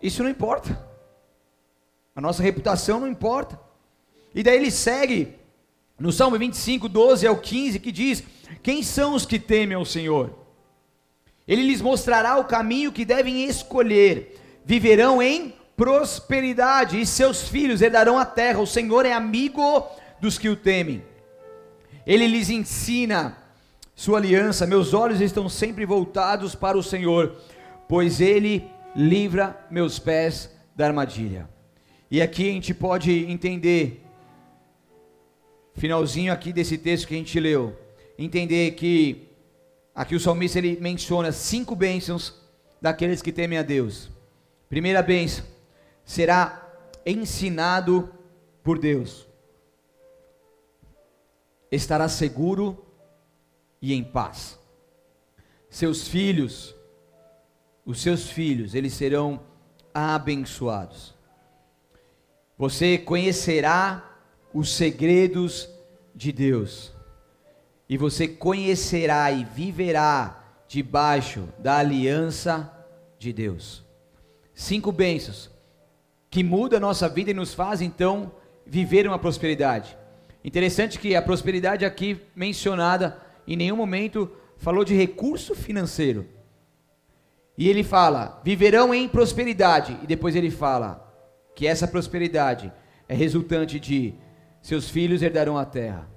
[0.02, 0.78] isso não importa.
[2.14, 3.65] A nossa reputação não importa.
[4.36, 5.34] E daí ele segue
[5.98, 8.22] no Salmo 25, 12 ao 15, que diz:
[8.62, 10.38] Quem são os que temem ao Senhor?
[11.48, 14.38] Ele lhes mostrará o caminho que devem escolher.
[14.62, 18.60] Viverão em prosperidade e seus filhos herdarão a terra.
[18.60, 19.88] O Senhor é amigo
[20.20, 21.02] dos que o temem.
[22.06, 23.38] Ele lhes ensina
[23.94, 24.66] sua aliança.
[24.66, 27.36] Meus olhos estão sempre voltados para o Senhor,
[27.88, 31.48] pois ele livra meus pés da armadilha.
[32.10, 34.05] E aqui a gente pode entender
[35.76, 37.76] finalzinho aqui desse texto que a gente leu,
[38.18, 39.28] entender que
[39.94, 42.34] aqui o salmista ele menciona cinco bênçãos
[42.80, 44.10] daqueles que temem a Deus.
[44.68, 45.44] Primeira bênção,
[46.04, 46.62] será
[47.04, 48.10] ensinado
[48.62, 49.26] por Deus.
[51.70, 52.84] Estará seguro
[53.80, 54.58] e em paz.
[55.68, 56.74] Seus filhos,
[57.84, 59.40] os seus filhos, eles serão
[59.92, 61.14] abençoados.
[62.56, 64.05] Você conhecerá
[64.56, 65.68] os segredos
[66.14, 66.90] de Deus.
[67.86, 72.72] E você conhecerá e viverá debaixo da aliança
[73.18, 73.84] de Deus.
[74.54, 75.50] Cinco bênçãos
[76.30, 78.32] que mudam a nossa vida e nos fazem então
[78.64, 79.94] viver uma prosperidade.
[80.42, 86.26] Interessante que a prosperidade aqui mencionada em nenhum momento falou de recurso financeiro.
[87.58, 89.98] E ele fala: viverão em prosperidade.
[90.02, 91.06] E depois ele fala
[91.54, 92.72] que essa prosperidade
[93.06, 94.14] é resultante de
[94.66, 96.08] seus filhos herdarão a terra.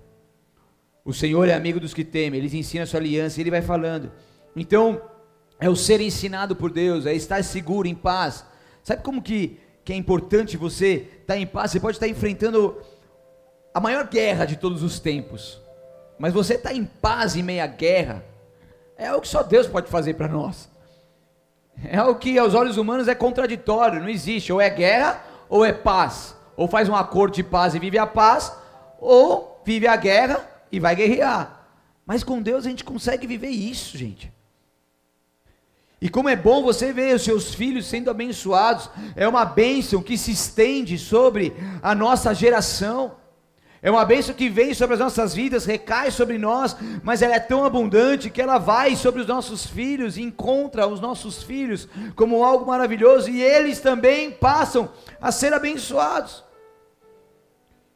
[1.06, 3.62] O Senhor é amigo dos que temem, eles ensinam a sua aliança, e ele vai
[3.62, 4.12] falando.
[4.56, 5.00] Então,
[5.60, 8.44] é o ser ensinado por Deus, é estar seguro, em paz.
[8.82, 11.70] Sabe como que, que é importante você estar em paz?
[11.70, 12.82] Você pode estar enfrentando
[13.72, 15.62] a maior guerra de todos os tempos,
[16.18, 18.26] mas você estar em paz em meio à guerra,
[18.98, 20.68] é o que só Deus pode fazer para nós.
[21.84, 25.72] É o que aos olhos humanos é contraditório, não existe, ou é guerra ou é
[25.72, 28.52] paz ou faz um acordo de paz e vive a paz,
[29.00, 31.58] ou vive a guerra e vai guerrear.
[32.06, 34.30] Mas com Deus a gente consegue viver isso, gente.
[36.02, 40.18] E como é bom você ver os seus filhos sendo abençoados, é uma bênção que
[40.18, 43.14] se estende sobre a nossa geração.
[43.82, 47.40] É uma bênção que vem sobre as nossas vidas, recai sobre nós, mas ela é
[47.40, 52.66] tão abundante que ela vai sobre os nossos filhos encontra os nossos filhos como algo
[52.66, 54.90] maravilhoso e eles também passam
[55.22, 56.49] a ser abençoados.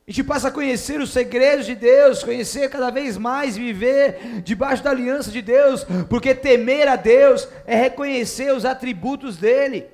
[0.06, 4.84] A gente passa a conhecer os segredos de Deus, conhecer cada vez mais, viver debaixo
[4.84, 9.86] da aliança de Deus, porque temer a Deus é reconhecer os atributos dEle.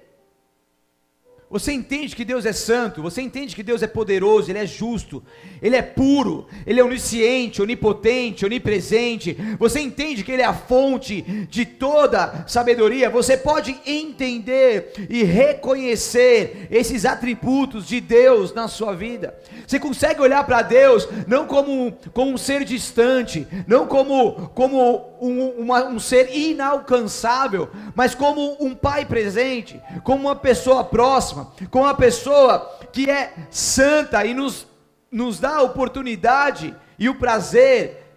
[1.52, 5.24] Você entende que Deus é santo, você entende que Deus é poderoso, Ele é justo,
[5.60, 9.36] Ele é puro, Ele é onisciente, onipotente, onipresente.
[9.58, 13.10] Você entende que Ele é a fonte de toda sabedoria.
[13.10, 19.36] Você pode entender e reconhecer esses atributos de Deus na sua vida.
[19.70, 25.48] Você consegue olhar para Deus não como, como um ser distante, não como, como um,
[25.60, 31.94] uma, um ser inalcançável, mas como um pai presente, como uma pessoa próxima, como uma
[31.94, 34.66] pessoa que é santa e nos,
[35.12, 38.08] nos dá a oportunidade e o prazer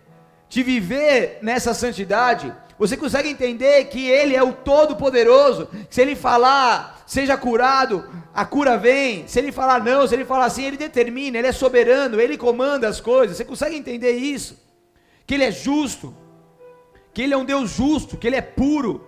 [0.48, 2.50] de viver nessa santidade.
[2.78, 5.68] Você consegue entender que Ele é o Todo-Poderoso?
[5.90, 9.28] Se Ele falar, seja curado, a cura vem.
[9.28, 12.88] Se Ele falar não, se Ele falar assim, Ele determina, Ele é soberano, Ele comanda
[12.88, 13.36] as coisas.
[13.36, 14.58] Você consegue entender isso?
[15.26, 16.16] Que Ele é justo,
[17.12, 19.06] que Ele é um Deus justo, que Ele é puro,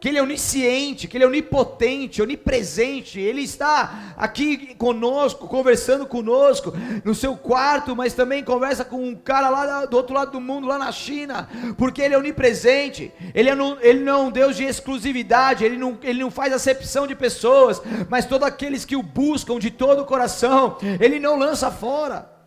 [0.00, 6.72] que Ele é onisciente, que Ele é onipotente, onipresente, Ele está aqui conosco, conversando conosco,
[7.04, 10.66] no seu quarto, mas também conversa com um cara lá do outro lado do mundo,
[10.66, 14.56] lá na China, porque Ele é onipresente, Ele, é no, ele não é um Deus
[14.56, 19.02] de exclusividade, ele não, ele não faz acepção de pessoas, mas todos aqueles que o
[19.02, 22.37] buscam de todo o coração, Ele não lança fora.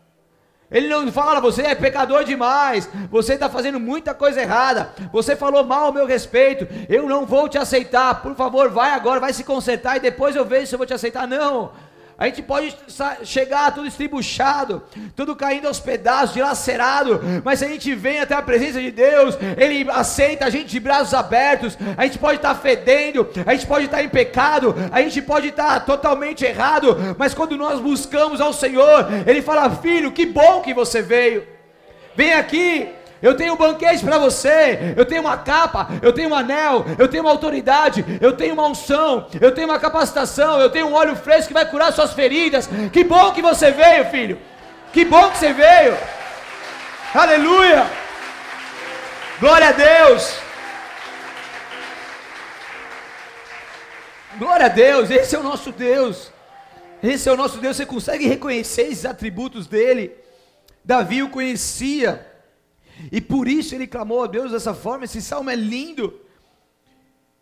[0.72, 5.66] Ele não fala, você é pecador demais, você está fazendo muita coisa errada, você falou
[5.66, 9.44] mal ao meu respeito, eu não vou te aceitar, por favor, vai agora, vai se
[9.44, 11.28] consertar e depois eu vejo se eu vou te aceitar.
[11.28, 11.72] Não,
[12.22, 12.78] a gente pode
[13.24, 14.84] chegar tudo estribuchado,
[15.16, 19.36] tudo caindo aos pedaços, dilacerado, mas se a gente vem até a presença de Deus,
[19.58, 21.76] Ele aceita a gente de braços abertos.
[21.98, 25.80] A gente pode estar fedendo, a gente pode estar em pecado, a gente pode estar
[25.80, 31.02] totalmente errado, mas quando nós buscamos ao Senhor, Ele fala: Filho, que bom que você
[31.02, 31.44] veio,
[32.16, 32.88] vem aqui,
[33.22, 37.08] eu tenho um banquete para você, eu tenho uma capa, eu tenho um anel, eu
[37.08, 41.16] tenho uma autoridade, eu tenho uma unção, eu tenho uma capacitação, eu tenho um óleo
[41.16, 42.68] fresco que vai curar suas feridas.
[42.92, 44.40] Que bom que você veio, filho.
[44.92, 45.96] Que bom que você veio.
[47.14, 47.86] Aleluia.
[49.40, 50.36] Glória a Deus.
[54.38, 56.32] Glória a Deus, esse é o nosso Deus.
[57.04, 57.78] Esse é o nosso Deus.
[57.78, 60.16] Você consegue reconhecer esses atributos dele?
[60.84, 62.31] Davi o conhecia.
[63.12, 65.06] E por isso ele clamou a Deus dessa forma.
[65.06, 66.20] Esse salmo é lindo.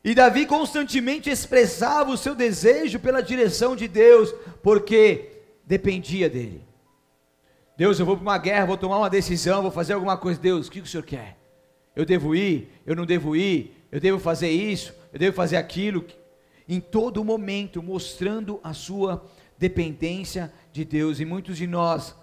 [0.04, 4.34] E Davi constantemente expressava o seu desejo pela direção de Deus,
[4.64, 5.32] porque
[5.66, 6.64] dependia dele.
[7.76, 10.40] Deus, eu vou para uma guerra, vou tomar uma decisão, vou fazer alguma coisa.
[10.40, 11.38] Deus, o que o senhor quer?
[11.96, 12.70] Eu devo ir?
[12.86, 13.74] Eu não devo ir?
[13.92, 14.94] Eu devo fazer isso?
[15.12, 16.06] Eu devo fazer aquilo?
[16.68, 19.26] Em todo momento, mostrando a sua
[19.58, 21.20] dependência de Deus.
[21.20, 22.16] E muitos de nós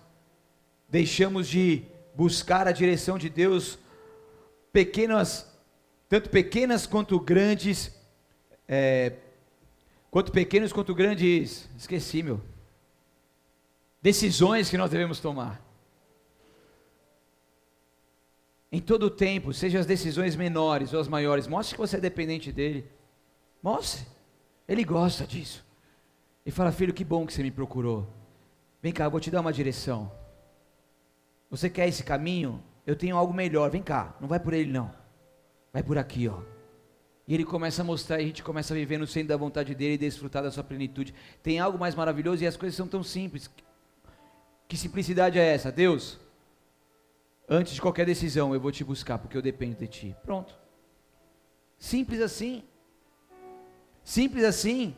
[0.89, 1.83] deixamos de
[2.17, 3.79] buscar a direção de Deus,
[4.73, 5.47] pequenas,
[6.09, 7.95] tanto pequenas quanto grandes,
[8.67, 9.13] é,
[10.11, 12.41] quanto pequenos quanto grandes, esqueci meu,
[14.01, 15.63] decisões que nós devemos tomar.
[18.73, 22.01] Em todo o tempo, seja as decisões menores ou as maiores, mostre que você é
[22.01, 22.85] dependente dele.
[23.63, 24.07] Mostre.
[24.69, 25.65] Ele gosta disso.
[26.45, 28.07] E fala, filho, que bom que você me procurou.
[28.83, 30.11] Vem cá, eu vou te dar uma direção.
[31.51, 32.63] Você quer esse caminho?
[32.87, 33.71] Eu tenho algo melhor.
[33.71, 34.93] Vem cá, não vai por ele não.
[35.73, 36.41] Vai por aqui, ó.
[37.29, 39.75] E ele começa a mostrar, e a gente começa a viver no centro da vontade
[39.75, 41.13] dele e desfrutar da sua plenitude.
[41.43, 43.51] Tem algo mais maravilhoso e as coisas são tão simples.
[44.69, 45.73] Que simplicidade é essa?
[45.73, 46.21] Deus,
[47.49, 50.17] antes de qualquer decisão, eu vou te buscar porque eu dependo de ti.
[50.23, 50.55] Pronto.
[51.79, 52.63] Simples assim.
[54.05, 54.95] Simples assim.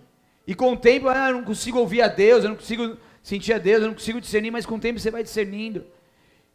[0.46, 3.54] E com o tempo, ah, eu não consigo ouvir a Deus, eu não consigo sentir
[3.54, 5.84] a Deus, eu não consigo discernir, mas com o tempo você vai discernindo.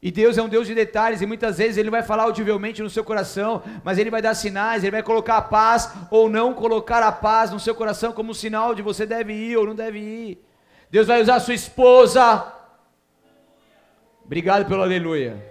[0.06, 2.90] E Deus é um Deus de detalhes, e muitas vezes Ele vai falar audivelmente no
[2.90, 7.02] seu coração, mas Ele vai dar sinais, Ele vai colocar a paz ou não colocar
[7.02, 10.00] a paz no seu coração como um sinal de você deve ir ou não deve
[10.00, 10.46] ir.
[10.92, 12.54] Deus vai usar a sua esposa.
[14.26, 15.42] Obrigado pelo aleluia.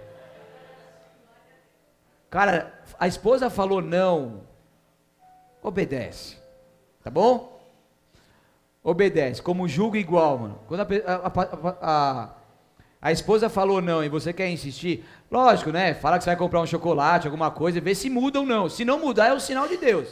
[2.29, 4.41] Cara, a esposa falou não,
[5.63, 6.37] obedece,
[7.03, 7.59] tá bom?
[8.83, 10.59] Obedece, como julgo igual, mano.
[10.67, 11.31] Quando a, a,
[11.81, 12.42] a, a
[13.03, 15.93] a esposa falou não e você quer insistir, lógico, né?
[15.93, 18.69] Fala que você vai comprar um chocolate, alguma coisa, e vê se muda ou não.
[18.69, 20.07] Se não mudar, é o sinal de Deus.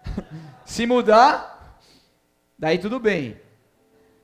[0.64, 1.78] se mudar,
[2.58, 3.38] daí tudo bem.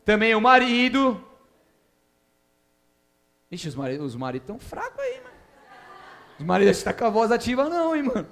[0.02, 1.22] Também o marido.
[3.50, 5.36] Ixi, os maridos os estão fracos aí, mano.
[6.40, 8.26] Os maridos estão tá com a voz ativa, não, hein, mano.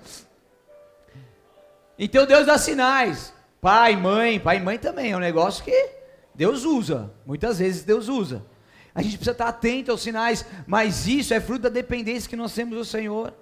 [1.99, 3.35] Então Deus dá sinais.
[3.61, 5.13] Pai, mãe, pai e mãe também.
[5.13, 5.91] É um negócio que
[6.35, 7.13] Deus usa.
[7.27, 8.51] Muitas vezes Deus usa.
[8.95, 12.55] A gente precisa estar atento aos sinais, mas isso é fruto da dependência que nós
[12.55, 13.33] temos do Senhor.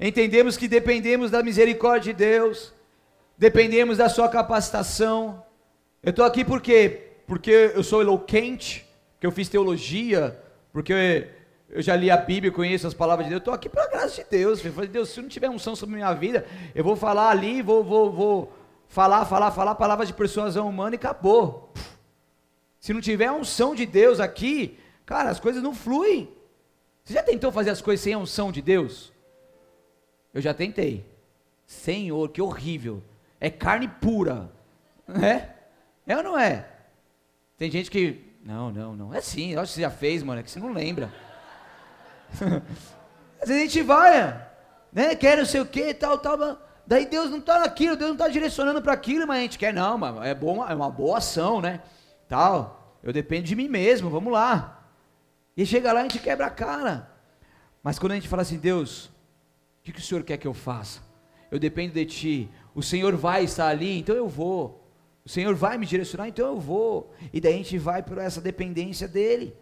[0.00, 2.72] Entendemos que dependemos da misericórdia de Deus,
[3.36, 5.42] dependemos da sua capacitação.
[6.02, 7.12] Eu estou aqui por quê?
[7.26, 10.38] Porque eu sou eloquente, porque eu fiz teologia,
[10.72, 11.28] porque
[11.68, 13.38] eu já li a Bíblia, conheço as palavras de Deus.
[13.38, 14.64] Eu estou aqui pela graça de Deus.
[14.64, 17.60] Eu falei, Deus, se não tiver unção sobre a minha vida, eu vou falar ali,
[17.60, 18.52] vou, vou, vou
[18.88, 21.72] falar, falar, falar palavras de persuasão humana e acabou.
[22.86, 26.32] Se não tiver a unção de Deus aqui, cara, as coisas não fluem.
[27.02, 29.12] Você já tentou fazer as coisas sem a unção de Deus?
[30.32, 31.04] Eu já tentei.
[31.66, 33.02] Senhor, que horrível.
[33.40, 34.52] É carne pura.
[35.20, 35.48] É?
[36.06, 36.64] É ou não é?
[37.58, 38.22] Tem gente que.
[38.44, 39.12] Não, não, não.
[39.12, 40.38] É sim, acho que você já fez, mano.
[40.38, 41.12] É que você não lembra.
[43.42, 44.48] Às vezes a gente vai,
[44.92, 45.16] né?
[45.16, 46.38] Quer não sei o que, tal, tal.
[46.86, 49.74] Daí Deus não está naquilo, Deus não está direcionando para aquilo, mas a gente quer,
[49.74, 51.80] não, mas é, bom, é uma boa ação, né?
[52.28, 54.90] Tal, eu dependo de mim mesmo, vamos lá.
[55.56, 57.10] E chega lá e a gente quebra a cara.
[57.82, 59.10] Mas quando a gente fala assim, Deus, o
[59.84, 61.00] que, que o Senhor quer que eu faça?
[61.50, 62.50] Eu dependo de Ti.
[62.74, 64.84] O Senhor vai estar ali, então eu vou.
[65.24, 67.14] O Senhor vai me direcionar, então eu vou.
[67.32, 69.56] E daí a gente vai por essa dependência dEle.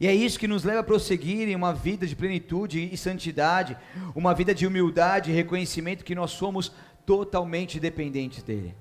[0.00, 3.76] E é isso que nos leva a prosseguir em uma vida de plenitude e santidade,
[4.14, 6.72] uma vida de humildade e reconhecimento que nós somos
[7.04, 8.74] totalmente dependentes dEle.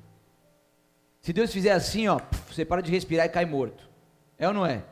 [1.22, 3.90] Se Deus fizer assim, ó, você para de respirar e cai morto.
[4.38, 4.84] É ou não é?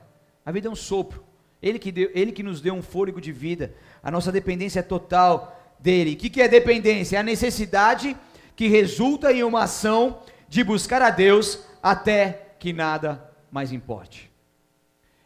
[0.45, 1.23] A vida é um sopro.
[1.61, 3.73] Ele que, deu, ele que nos deu um fôlego de vida.
[4.03, 6.13] A nossa dependência é total dele.
[6.13, 7.17] O que, que é dependência?
[7.17, 8.15] É a necessidade
[8.55, 14.31] que resulta em uma ação de buscar a Deus até que nada mais importe.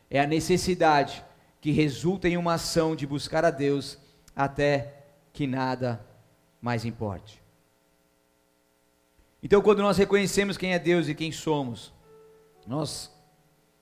[0.09, 1.23] É a necessidade
[1.59, 3.97] que resulta em uma ação de buscar a Deus
[4.35, 4.93] até
[5.31, 6.05] que nada
[6.61, 7.40] mais importe.
[9.43, 11.93] Então, quando nós reconhecemos quem é Deus e quem somos,
[12.67, 13.11] nós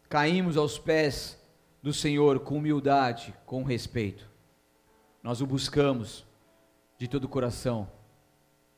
[0.07, 1.37] caímos aos pés
[1.81, 4.29] do Senhor com humildade, com respeito.
[5.21, 6.25] Nós o buscamos
[6.97, 7.89] de todo o coração,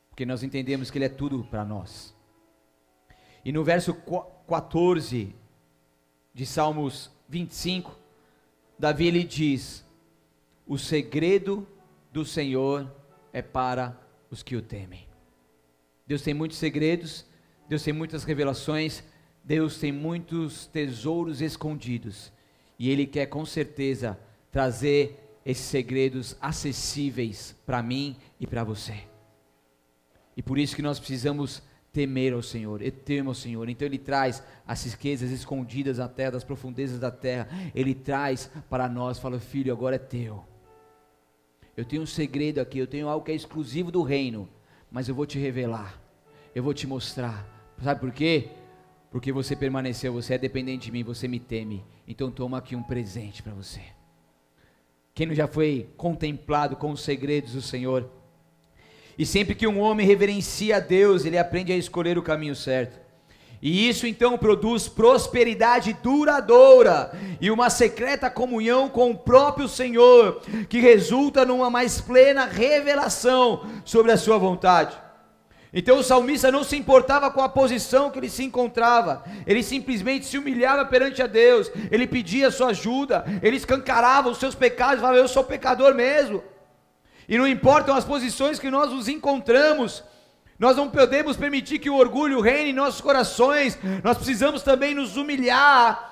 [0.09, 2.15] porque nós entendemos que Ele é tudo para nós.
[3.43, 3.95] E no verso
[4.47, 5.35] 14
[6.33, 7.97] de Salmos 25,
[8.77, 9.85] Davi ele diz:
[10.65, 11.67] O segredo
[12.11, 12.91] do Senhor
[13.33, 15.10] é para os que o temem.
[16.11, 17.25] Deus tem muitos segredos,
[17.69, 19.01] Deus tem muitas revelações,
[19.45, 22.33] Deus tem muitos tesouros escondidos.
[22.77, 24.19] E Ele quer com certeza
[24.51, 29.05] trazer esses segredos acessíveis para mim e para você.
[30.35, 33.69] E por isso que nós precisamos temer ao Senhor, e temo ao Senhor.
[33.69, 37.47] Então Ele traz as riquezas escondidas na terra, das profundezas da terra.
[37.73, 40.43] Ele traz para nós, fala, filho, agora é teu.
[41.77, 44.49] Eu tenho um segredo aqui, eu tenho algo que é exclusivo do reino,
[44.91, 46.00] mas eu vou te revelar,
[46.53, 47.45] eu vou te mostrar.
[47.83, 48.49] Sabe por quê?
[49.09, 51.83] Porque você permaneceu, você é dependente de mim, você me teme.
[52.07, 53.81] Então toma aqui um presente para você.
[55.13, 58.09] Quem não já foi contemplado com os segredos do Senhor?
[59.17, 62.99] E sempre que um homem reverencia a Deus, ele aprende a escolher o caminho certo.
[63.61, 70.79] E isso então produz prosperidade duradoura e uma secreta comunhão com o próprio Senhor, que
[70.79, 74.97] resulta numa mais plena revelação sobre a sua vontade.
[75.73, 80.25] Então o salmista não se importava com a posição que ele se encontrava, ele simplesmente
[80.25, 85.17] se humilhava perante a Deus, ele pedia sua ajuda, ele escancarava os seus pecados, falava:
[85.17, 86.43] Eu sou pecador mesmo.
[87.27, 90.03] E não importam as posições que nós nos encontramos,
[90.59, 95.15] nós não podemos permitir que o orgulho reine em nossos corações, nós precisamos também nos
[95.15, 96.10] humilhar,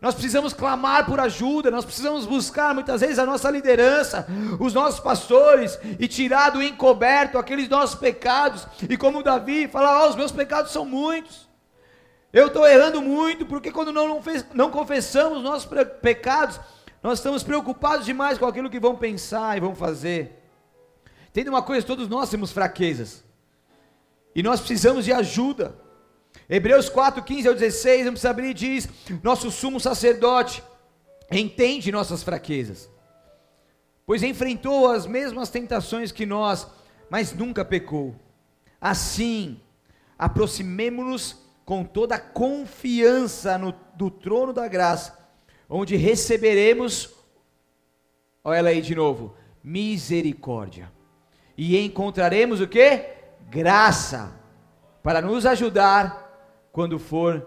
[0.00, 4.26] nós precisamos clamar por ajuda, nós precisamos buscar muitas vezes a nossa liderança,
[4.60, 10.10] os nossos pastores, e tirar do encoberto aqueles nossos pecados, e como Davi, falar: oh,
[10.10, 11.48] os meus pecados são muitos,
[12.32, 15.68] eu estou errando muito, porque quando não, não, fez, não confessamos nossos
[16.00, 16.60] pecados,
[17.02, 20.38] nós estamos preocupados demais com aquilo que vão pensar e vão fazer.
[21.30, 21.86] Entende uma coisa?
[21.86, 23.24] Todos nós temos fraquezas.
[24.34, 25.74] E nós precisamos de ajuda.
[26.48, 28.88] Hebreus 4, 15 ao 16, vamos abrir diz:
[29.22, 30.62] Nosso sumo sacerdote
[31.30, 32.88] entende nossas fraquezas,
[34.06, 36.66] pois enfrentou as mesmas tentações que nós,
[37.10, 38.16] mas nunca pecou.
[38.80, 39.60] Assim,
[40.18, 41.36] aproximemo-nos
[41.66, 45.18] com toda confiança no, do trono da graça,
[45.68, 47.10] onde receberemos,
[48.42, 50.90] olha ela aí de novo, misericórdia
[51.58, 53.04] e encontraremos o que?
[53.50, 54.32] Graça
[55.02, 56.27] para nos ajudar
[56.72, 57.46] quando for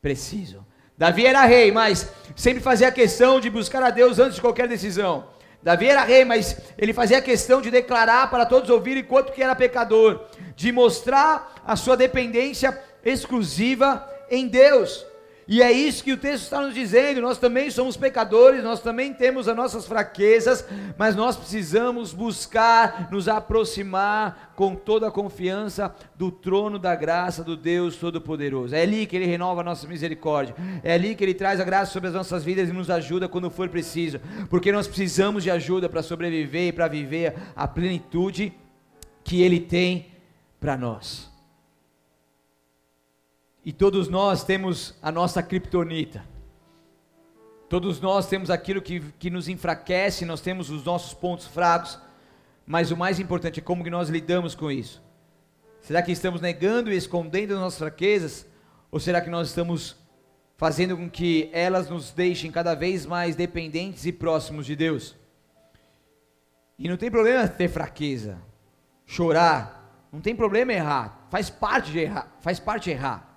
[0.00, 0.64] preciso.
[0.96, 5.26] Davi era rei, mas sempre fazia questão de buscar a Deus antes de qualquer decisão.
[5.62, 9.54] Davi era rei, mas ele fazia questão de declarar para todos ouvirem quanto que era
[9.54, 15.06] pecador, de mostrar a sua dependência exclusiva em Deus.
[15.46, 17.20] E é isso que o texto está nos dizendo.
[17.20, 20.64] Nós também somos pecadores, nós também temos as nossas fraquezas,
[20.96, 27.56] mas nós precisamos buscar nos aproximar com toda a confiança do trono da graça do
[27.56, 28.74] Deus Todo-Poderoso.
[28.74, 31.92] É ali que Ele renova a nossa misericórdia, é ali que Ele traz a graça
[31.92, 35.88] sobre as nossas vidas e nos ajuda quando for preciso, porque nós precisamos de ajuda
[35.88, 38.52] para sobreviver e para viver a plenitude
[39.22, 40.06] que Ele tem
[40.60, 41.33] para nós.
[43.64, 46.24] E todos nós temos a nossa criptonita.
[47.68, 51.98] Todos nós temos aquilo que, que nos enfraquece, nós temos os nossos pontos fracos,
[52.66, 55.02] mas o mais importante é como que nós lidamos com isso.
[55.80, 58.46] Será que estamos negando e escondendo as nossas fraquezas?
[58.90, 59.96] Ou será que nós estamos
[60.56, 65.16] fazendo com que elas nos deixem cada vez mais dependentes e próximos de Deus?
[66.78, 68.38] E não tem problema ter fraqueza,
[69.06, 73.33] chorar, não tem problema errar, faz parte de errar, faz parte de errar.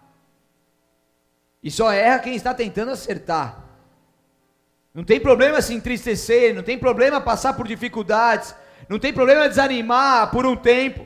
[1.68, 3.62] E só erra quem está tentando acertar.
[4.94, 8.56] Não tem problema se entristecer, não tem problema passar por dificuldades,
[8.88, 11.06] não tem problema desanimar por um tempo.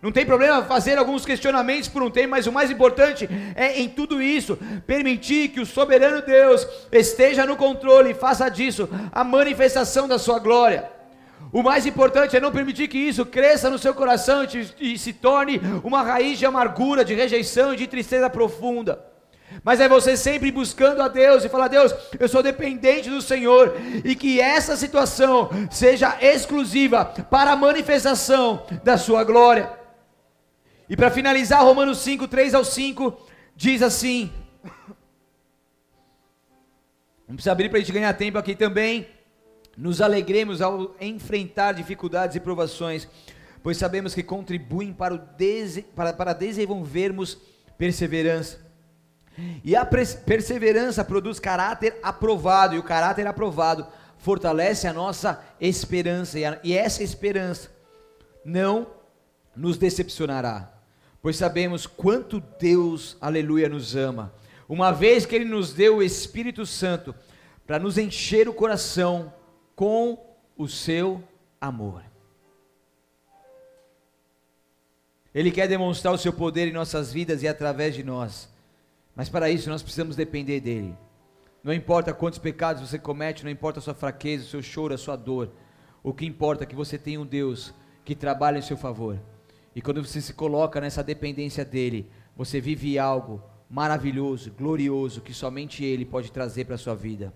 [0.00, 3.86] Não tem problema fazer alguns questionamentos por um tempo, mas o mais importante é em
[3.86, 10.08] tudo isso permitir que o soberano Deus esteja no controle e faça disso a manifestação
[10.08, 10.90] da sua glória.
[11.52, 14.98] O mais importante é não permitir que isso cresça no seu coração e, te, e
[14.98, 19.07] se torne uma raiz de amargura, de rejeição e de tristeza profunda.
[19.64, 23.74] Mas é você sempre buscando a Deus e falar: Deus, eu sou dependente do Senhor,
[24.04, 29.72] e que essa situação seja exclusiva para a manifestação da Sua glória.
[30.88, 33.20] E para finalizar, Romanos 5, 3 ao 5,
[33.54, 34.32] diz assim:
[37.26, 39.06] Não precisa abrir para a gente ganhar tempo aqui também.
[39.76, 43.06] Nos alegremos ao enfrentar dificuldades e provações,
[43.62, 45.20] pois sabemos que contribuem para, o
[45.94, 47.38] para, para desenvolvermos
[47.76, 48.67] perseverança.
[49.62, 53.86] E a perseverança produz caráter aprovado, e o caráter aprovado
[54.18, 57.70] fortalece a nossa esperança, e essa esperança
[58.44, 58.88] não
[59.54, 60.72] nos decepcionará,
[61.22, 64.32] pois sabemos quanto Deus, aleluia, nos ama,
[64.68, 67.14] uma vez que Ele nos deu o Espírito Santo
[67.66, 69.32] para nos encher o coração
[69.76, 70.18] com
[70.56, 71.22] o seu
[71.60, 72.02] amor.
[75.34, 78.48] Ele quer demonstrar o seu poder em nossas vidas e através de nós.
[79.18, 80.96] Mas para isso nós precisamos depender dele.
[81.64, 84.96] Não importa quantos pecados você comete, não importa a sua fraqueza, o seu choro, a
[84.96, 85.50] sua dor.
[86.04, 89.18] O que importa é que você tenha um Deus que trabalha em seu favor.
[89.74, 95.84] E quando você se coloca nessa dependência dele, você vive algo maravilhoso, glorioso, que somente
[95.84, 97.34] ele pode trazer para a sua vida.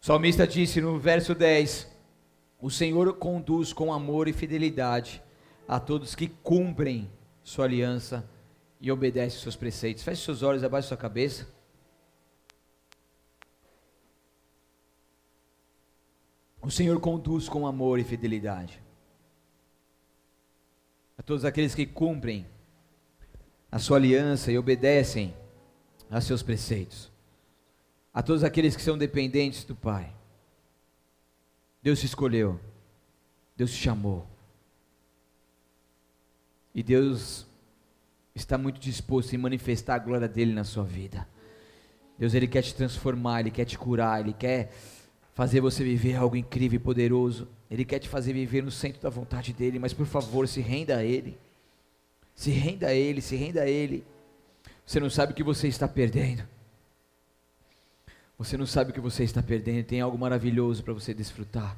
[0.00, 1.90] O salmista disse no verso 10:
[2.60, 5.20] O Senhor conduz com amor e fidelidade
[5.66, 7.10] a todos que cumprem
[7.42, 8.24] sua aliança
[8.80, 10.02] e obedecem seus preceitos.
[10.02, 11.46] Feche seus olhos, abaixe sua cabeça.
[16.62, 18.80] O Senhor conduz com amor e fidelidade
[21.20, 22.46] a todos aqueles que cumprem
[23.70, 25.34] a sua aliança e obedecem
[26.10, 27.12] a seus preceitos,
[28.12, 30.10] a todos aqueles que são dependentes do Pai.
[31.82, 32.58] Deus te escolheu,
[33.54, 34.26] Deus te chamou,
[36.74, 37.46] e Deus
[38.40, 41.26] está muito disposto em manifestar a glória dele na sua vida.
[42.18, 44.72] Deus ele quer te transformar, ele quer te curar, ele quer
[45.34, 47.48] fazer você viver algo incrível e poderoso.
[47.70, 50.96] Ele quer te fazer viver no centro da vontade dele, mas por favor, se renda
[50.96, 51.38] a ele.
[52.34, 54.04] Se renda a ele, se renda a ele.
[54.84, 56.42] Você não sabe o que você está perdendo.
[58.36, 59.84] Você não sabe o que você está perdendo.
[59.84, 61.76] Tem algo maravilhoso para você desfrutar.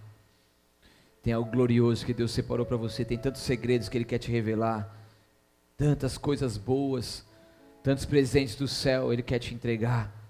[1.23, 3.05] Tem algo glorioso que Deus separou para você.
[3.05, 5.02] Tem tantos segredos que Ele quer te revelar.
[5.77, 7.27] Tantas coisas boas.
[7.83, 10.22] Tantos presentes do céu Ele quer te entregar.